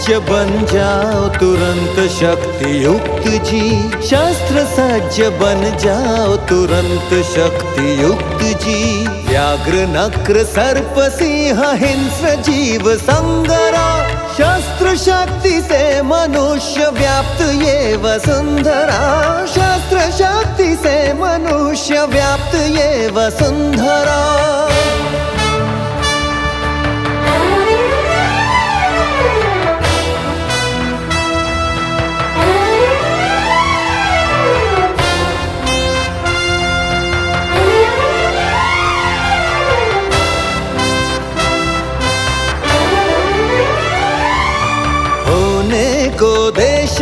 सज्ज 0.05 0.13
बन 0.13 0.49
जाओ, 0.73 1.27
तुरंत 1.39 2.09
शक्ति 2.11 2.85
युक्त 2.85 3.23
जी। 3.45 3.91
शस्त्र 4.07 4.63
सज्ज 4.65 5.21
बन 5.21 5.77
जाओ, 5.81 6.35
तुरंत 6.35 7.25
शक्ति 7.25 8.03
युक्त 8.03 8.43
जी। 8.63 9.07
व्याघ्र, 9.07 9.73
नक्र, 9.73 10.43
सर्प, 10.43 10.95
सिंह, 10.99 11.63
हिंस्र, 11.71 12.35
जीव, 12.41 12.95
संगरा। 12.95 13.87
शस्त्र 14.33 14.95
शक्ति 14.97 15.61
से 15.61 16.01
मनुष्य 16.01 16.89
व्याप्त 16.89 17.41
ये 17.41 17.97
वसुंधरा। 17.97 19.01
शस्त्र 19.45 20.11
शक्ति 20.11 20.75
से 20.75 21.13
मनुष्य 21.13 22.05
व्याप्त 22.05 22.55
ये 22.55 23.09
वसुंधरा। 23.09 24.21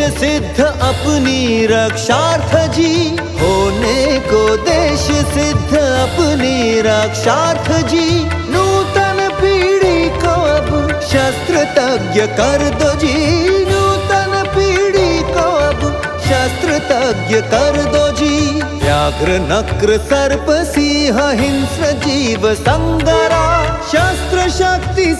सिद्ध 0.09 0.63
अपनी 0.63 1.65
रक्षार्थ 1.65 2.71
जी। 2.71 3.15
होने 3.15 4.19
को 4.19 4.57
देश 4.57 4.99
सिद्ध 5.01 5.77
अपनी 5.77 6.81
रक्षार्थ 6.81 7.87
जी। 7.87 8.23
नूतन 8.23 9.29
पीढ़ी 9.41 10.09
को 10.09 10.27
अब 10.27 10.99
शस्त्र 11.01 11.63
तज्ञ 11.63 12.21
कर 12.21 12.69
दो 12.69 12.93
जी। 12.99 13.47
नूतन 13.65 14.43
पीढ़ी 14.55 15.19
को 15.19 15.49
अब 15.49 16.01
शस्त्र 16.19 16.79
तज्ञ 16.79 17.41
कर 17.41 17.83
दो 17.83 18.11
जी। 18.11 18.61
व्याघ्र, 18.61 19.27
नक्र, 19.29 19.97
सर्प, 19.97 20.45
सिंह, 20.49 21.29
हिंस्र, 21.29 21.91
जीव 21.91 22.55
शक्ति 22.55 23.22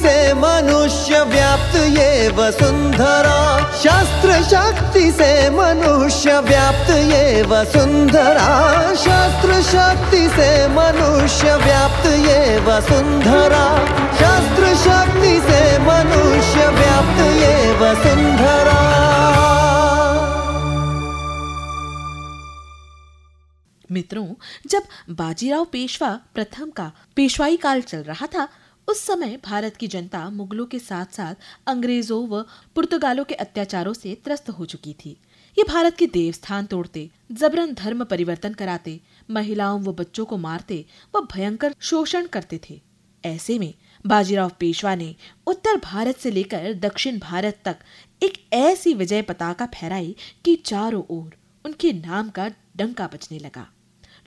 से 0.03 0.33
मनुष्य 0.33 1.23
व्याप्त 1.23 1.75
ये 1.75 2.29
वसुंधरा। 2.29 3.39
शस्त्र 3.73 4.41
शक्ति 4.43 5.11
से 5.11 5.49
मनुष्य 5.49 6.39
व्याप्त 6.39 6.89
ये 6.89 7.41
वसुंधरा। 7.43 8.47
शस्त्र 8.95 9.61
शक्ति 9.63 10.27
से 10.29 10.49
मनुष्य 10.67 11.55
व्याप्त 11.55 12.05
ये 12.05 12.59
वसुंधरा। 12.59 13.65
शस्त्र 14.13 14.75
शक्ति 14.77 15.35
से 15.41 15.61
मनुष्य 15.79 16.67
व्याप्त 16.69 17.19
ये 17.41 17.53
वसुंधरा। 17.73 18.81
मित्रों, 23.91 24.27
जब 24.67 24.83
बाजीराव 25.09 25.65
पेशवा 25.65 26.09
प्रथम 26.35 26.69
का 26.69 26.91
पेशवाई 27.15 27.57
काल 27.57 27.81
चल 27.81 28.03
रहा 28.03 28.25
था 28.25 28.47
उस 28.87 28.99
समय 28.99 29.37
भारत 29.45 29.77
की 29.77 29.87
जनता 29.87 30.29
मुगलों 30.29 30.65
के 30.65 30.79
साथ 30.79 31.05
साथ 31.05 31.35
अंग्रेज़ों 31.67 32.27
व 32.27 32.45
पुर्तगालों 32.75 33.23
के 33.23 33.35
अत्याचारों 33.35 33.93
से 33.93 34.15
त्रस्त 34.25 34.49
हो 34.49 34.65
चुकी 34.65 34.93
थी। 34.93 35.09
ये 35.57 35.63
भारत 35.63 35.95
के 35.97 36.07
देवस्थान 36.07 36.65
तोड़ते, 36.65 37.09
जबरन 37.31 37.73
धर्म 37.73 38.03
परिवर्तन 38.03 38.53
कराते, 38.53 38.99
महिलाओं 39.29 39.81
व 39.81 39.93
बच्चों 39.93 40.25
को 40.25 40.37
मारते 40.37 40.85
व 41.15 41.21
भयंकर 41.33 41.75
शोषण 41.79 42.27
करते 42.27 42.59
थे। 42.69 42.81
ऐसे 43.23 43.59
में 43.59 43.73
बाजीराव 44.05 44.51
पेशवा 44.59 44.95
ने 44.95 45.15
उत्तर 45.47 45.77
भारत 45.77 46.17
से 46.17 46.31
लेकर 46.31 46.73
दक्षिण 46.73 47.19
भारत 47.19 47.61
तक 47.65 47.77
एक 48.23 48.33
ऐसी 48.53 48.93
विजय 48.93 49.21
पताका 49.21 49.65
फहराई 49.65 50.15
कि 50.45 50.55
चारों 50.55 51.03
ओर 51.09 51.35
उनके 51.65 51.93
नाम 51.93 52.29
का 52.29 52.49
डंका 52.77 53.07
बजने 53.07 53.39
लगा। 53.39 53.67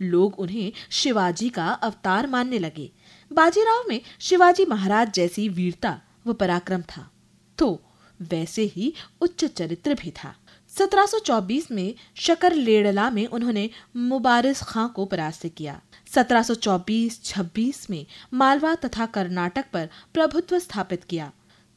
लोग 0.02 0.38
उन्हें 0.40 0.72
शिवाजी 0.90 1.48
का 1.48 1.66
अवतार 1.66 2.26
मानने 2.26 2.58
लगे 2.58 2.90
बाजीराव 3.32 3.84
में 3.88 4.00
शिवाजी 4.20 4.64
महाराज 4.64 5.12
जैसी 5.12 5.48
वीरता 5.48 6.00
व 6.26 6.32
पराक्रम 6.32 6.82
था। 6.82 7.10
तो 7.58 7.82
वैसे 8.22 8.62
ही 8.62 8.92
उच्च 9.20 9.44
चरित्र 9.44 9.94
भी 9.94 10.10
था। 10.10 10.34
1724 10.70 11.70
में 11.70 11.94
शकर 12.16 12.54
लेडला 12.54 13.10
में 13.10 13.26
उन्होंने 13.26 13.70
मुबारिस 13.96 14.62
खां 14.62 14.88
को 14.88 15.04
परास्त 15.04 15.46
किया। 15.46 15.80
1724-26 16.14 17.90
में 17.90 18.06
मालवा 18.34 18.74
तथा 18.74 19.06
कर्नाटक 19.06 19.64
पर 19.72 19.88
प्रभुत्व 20.14 20.58
स्थापित 20.58 21.04
किया। 21.04 21.32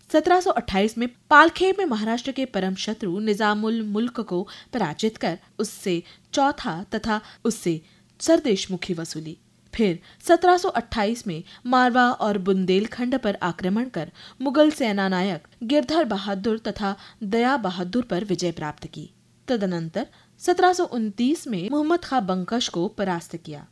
1728 0.10 0.98
में 0.98 1.08
पालखेर 1.30 1.76
में 1.78 1.86
महाराष्ट्र 1.86 2.32
के 2.32 2.46
परम 2.46 2.76
शत्रु 2.76 3.20
निजामुल 3.20 3.82
मुल्क 3.82 4.20
को 4.20 4.48
पराजित 4.74 5.18
कर 5.18 5.40
उससे 5.60 6.04
चौथा 6.34 6.84
तथा 6.84 7.22
उससे 7.46 7.82
सरदेशमुखी 8.20 8.94
वसूली। 8.94 9.38
फिर 9.76 10.00
1728 10.22 11.28
में 11.28 11.44
मारवा 11.66 12.12
और 12.12 12.38
बुंदेलखंड 12.38 13.20
पर 13.20 13.38
आक्रमण 13.42 13.90
कर 13.90 14.12
मुगल 14.42 14.72
सेना 14.72 15.08
नायक 15.08 15.48
गिरधर 15.64 16.06
बहादुर 16.06 16.58
तथा 16.58 16.96
दया 17.24 17.58
बहादुर 17.58 18.04
पर 18.04 18.24
विजय 18.24 18.52
प्राप्त 18.52 18.88
की। 18.88 19.10
तदनंतर 19.48 20.08
1729 20.40 21.48
में 21.48 21.70
मोहम्मद 21.70 22.00
खां 22.00 22.28
बंकश 22.28 22.68
को 22.68 22.88
परास्त 22.88 23.36
किया। 23.36 23.68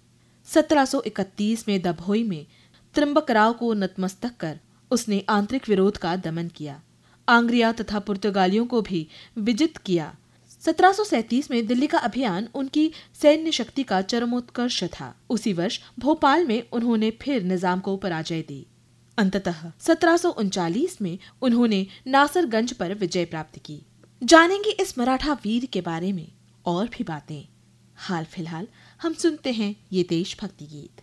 1731 0.45 1.67
में 1.67 1.81
दभोई 1.81 2.23
में 2.23 2.45
त्रिम्बक 2.93 3.31
राव 3.31 3.53
को 3.53 3.73
नतमस्तक 3.73 4.37
कर 4.39 4.59
उसने 4.91 5.25
आंतरिक 5.29 5.69
विरोध 5.69 5.97
का 5.97 6.15
दमन 6.15 6.47
किया। 6.47 6.81
आंग्रिया 7.29 7.71
तथा 7.71 7.99
पुर्तगालियों 7.99 8.65
को 8.65 8.81
भी 8.81 9.07
विजित 9.37 9.77
किया। 9.77 10.15
1737 10.61 11.51
में 11.51 11.65
दिल्ली 11.67 11.87
का 11.87 11.97
अभियान 11.97 12.47
उनकी 12.55 12.91
सैन्य 13.21 13.51
शक्ति 13.51 13.83
का 13.83 14.01
चरमोत्कर्ष 14.01 14.83
था। 14.83 15.13
उसी 15.29 15.53
वर्ष 15.53 15.79
भोपाल 15.99 16.45
में 16.45 16.63
उन्होंने 16.71 17.11
फिर 17.11 17.43
निज़ाम 17.43 17.79
को 17.79 17.95
पराजय 17.97 18.41
दी। 18.41 18.65
अंततः 19.17 19.71
सत्रह 19.79 20.17
में 21.01 21.17
उन्होंने 21.41 21.85
नासरगंज 22.07 22.73
पर 22.73 22.93
विजय 22.93 23.25
प्राप्त 23.25 23.59
की। 23.59 23.81
जानेंगे 24.21 24.69
इस 24.69 24.97
मराठा 24.97 25.33
वीर 25.33 25.65
के 25.65 25.81
बारे 25.81 26.11
में 26.13 26.27
और 26.65 26.87
भी 26.87 27.03
बातें। 27.03 27.47
हाल 27.97 28.25
फ़िलहाल 28.25 28.67
हम 29.01 29.13
सुनते 29.13 29.51
हैं 29.51 29.75
ये 29.91 30.05
देशभक्ति 30.09 30.65
गीत। 30.65 31.01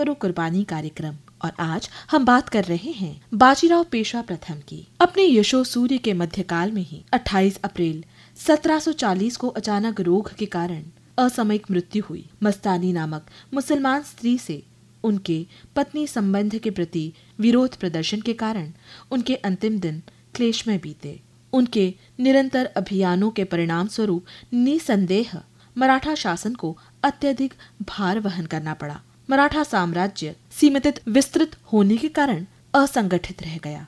करो 0.00 0.14
कुर्बानी 0.14 0.64
कार्यक्रम। 0.64 1.16
और 1.44 1.52
आज 1.60 1.90
हम 2.10 2.24
बात 2.24 2.48
कर 2.48 2.64
रहे 2.64 2.90
हैं 2.90 3.20
बाजीराव 3.34 3.84
पेशवा 3.84 4.22
प्रथम 4.22 4.54
की। 4.54 4.86
अपने 5.00 5.24
यशो 5.26 5.64
सूर्य 5.64 5.98
के 5.98 6.12
मध्यकाल 6.12 6.72
में 6.72 6.82
ही 6.82 7.04
28 7.12 7.58
अप्रैल 7.64 8.04
1740 8.36 9.36
को 9.36 9.48
अचानक 9.48 10.00
रोग 10.00 10.34
के 10.34 10.46
कारण 10.46 10.82
असामयिक 11.18 11.70
मृत्यु 11.70 12.02
हुई। 12.10 12.24
मस्तानी 12.42 12.92
नामक 12.92 13.26
मुसलमान 13.54 14.02
स्त्री 14.02 14.38
से 14.38 14.62
उनके 15.04 15.46
पत्नी 15.76 16.06
संबंध 16.06 16.58
के 16.58 16.70
प्रति 16.70 17.12
विरोध 17.38 17.76
प्रदर्शन 17.76 18.20
के 18.20 18.34
कारण 18.34 18.72
उनके 19.10 19.34
अंतिम 19.34 19.78
दिन 19.78 20.02
क्लेश 20.34 20.66
में 20.68 20.80
बीते। 20.80 21.20
उनके 21.52 21.94
निरंतर 22.20 22.64
अभियानों 22.76 23.30
के 23.30 23.44
परिणाम 23.44 23.88
स्वरूप 23.88 24.24
निसंदेह 24.54 25.40
मराठा 25.78 26.14
शासन 26.14 26.54
को 26.54 26.78
अत्यधिक 27.02 27.54
भार 27.82 28.20
वहन 28.20 28.46
करना 28.46 28.74
पड़ा। 28.74 29.00
मराठा 29.30 29.62
साम्राज्य 29.64 30.34
सीमित 30.50 31.00
विस्तृत 31.08 31.50
होने 31.64 31.96
के 31.96 32.08
कारण 32.08 32.44
असंगठित 32.74 33.42
रह 33.42 33.58
गया। 33.64 33.86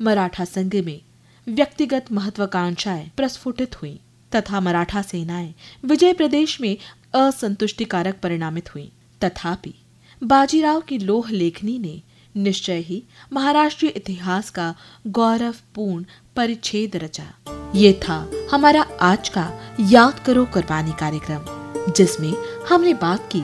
मराठा 0.00 0.44
संघ 0.44 0.74
में 0.76 1.00
व्यक्तिगत 1.48 2.12
महत्वाकांक्षाएँ 2.12 3.08
प्रस्फुटित 3.16 3.76
हुई 3.82 4.00
तथा 4.34 4.60
मराठा 4.60 5.02
सेनाएँ 5.02 5.54
विजय 5.84 6.12
प्रदेश 6.12 6.60
में 6.60 6.76
असंतुष्टिकारक 7.14 8.18
परिणामित 8.22 8.68
हुई। 8.74 8.92
तथापि, 9.24 9.74
बाजीराव 10.22 10.80
की 10.80 10.98
लोह 10.98 11.30
लेखनी 11.30 11.78
ने 11.78 12.02
निश्चय 12.36 12.78
ही 12.78 13.02
महाराष्ट्रीय 13.32 13.90
इतिहास 13.90 14.50
का 14.50 14.74
गौरवपूर्ण 15.06 16.04
परिच्छेद 16.36 16.96
रचा। 16.96 17.26
ये 17.74 17.92
था 17.92 18.30
हमारा 18.52 18.82
आज 19.00 19.28
का 19.28 19.50
याद 19.90 20.22
करो 20.26 20.44
कुर्बानी 20.44 20.92
कार्यक्रम, 20.92 21.44
जिसमें 21.92 22.32
हमने 22.68 22.94
बात 22.94 23.28
की 23.32 23.42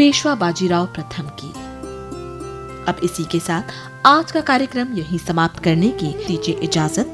पेशवा 0.00 0.34
बाजीराव 0.34 0.86
प्रथम 0.86 1.22
की। 1.40 1.48
अब 2.88 3.00
इसी 3.04 3.24
के 3.24 3.38
साथ 3.38 3.72
आज 4.06 4.30
का 4.32 4.40
कार्यक्रम 4.40 4.92
यहीं 4.94 5.18
समाप्त 5.18 5.62
करने 5.62 5.88
की 5.92 6.12
दीजिए 6.26 6.54
इजाज़त। 6.62 7.10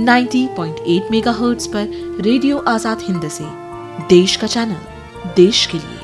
90.8 0.00 1.10
मेगाहर्ट्ज 1.10 1.66
पर 1.66 2.20
रेडियो 2.22 2.58
आज़ाद 2.68 3.02
हिंद 3.02 3.28
से। 3.28 3.44
देश 4.08 4.36
का 4.36 4.46
चैनल, 4.46 5.32
देश 5.36 5.64
के 5.66 5.78
लिए। 5.78 5.98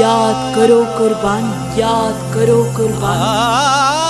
याद 0.00 0.54
करो 0.56 0.84
कुर्बानी, 0.98 1.80
याद 1.80 2.22
करो 2.34 2.62
कुर्बानी। 2.76 4.09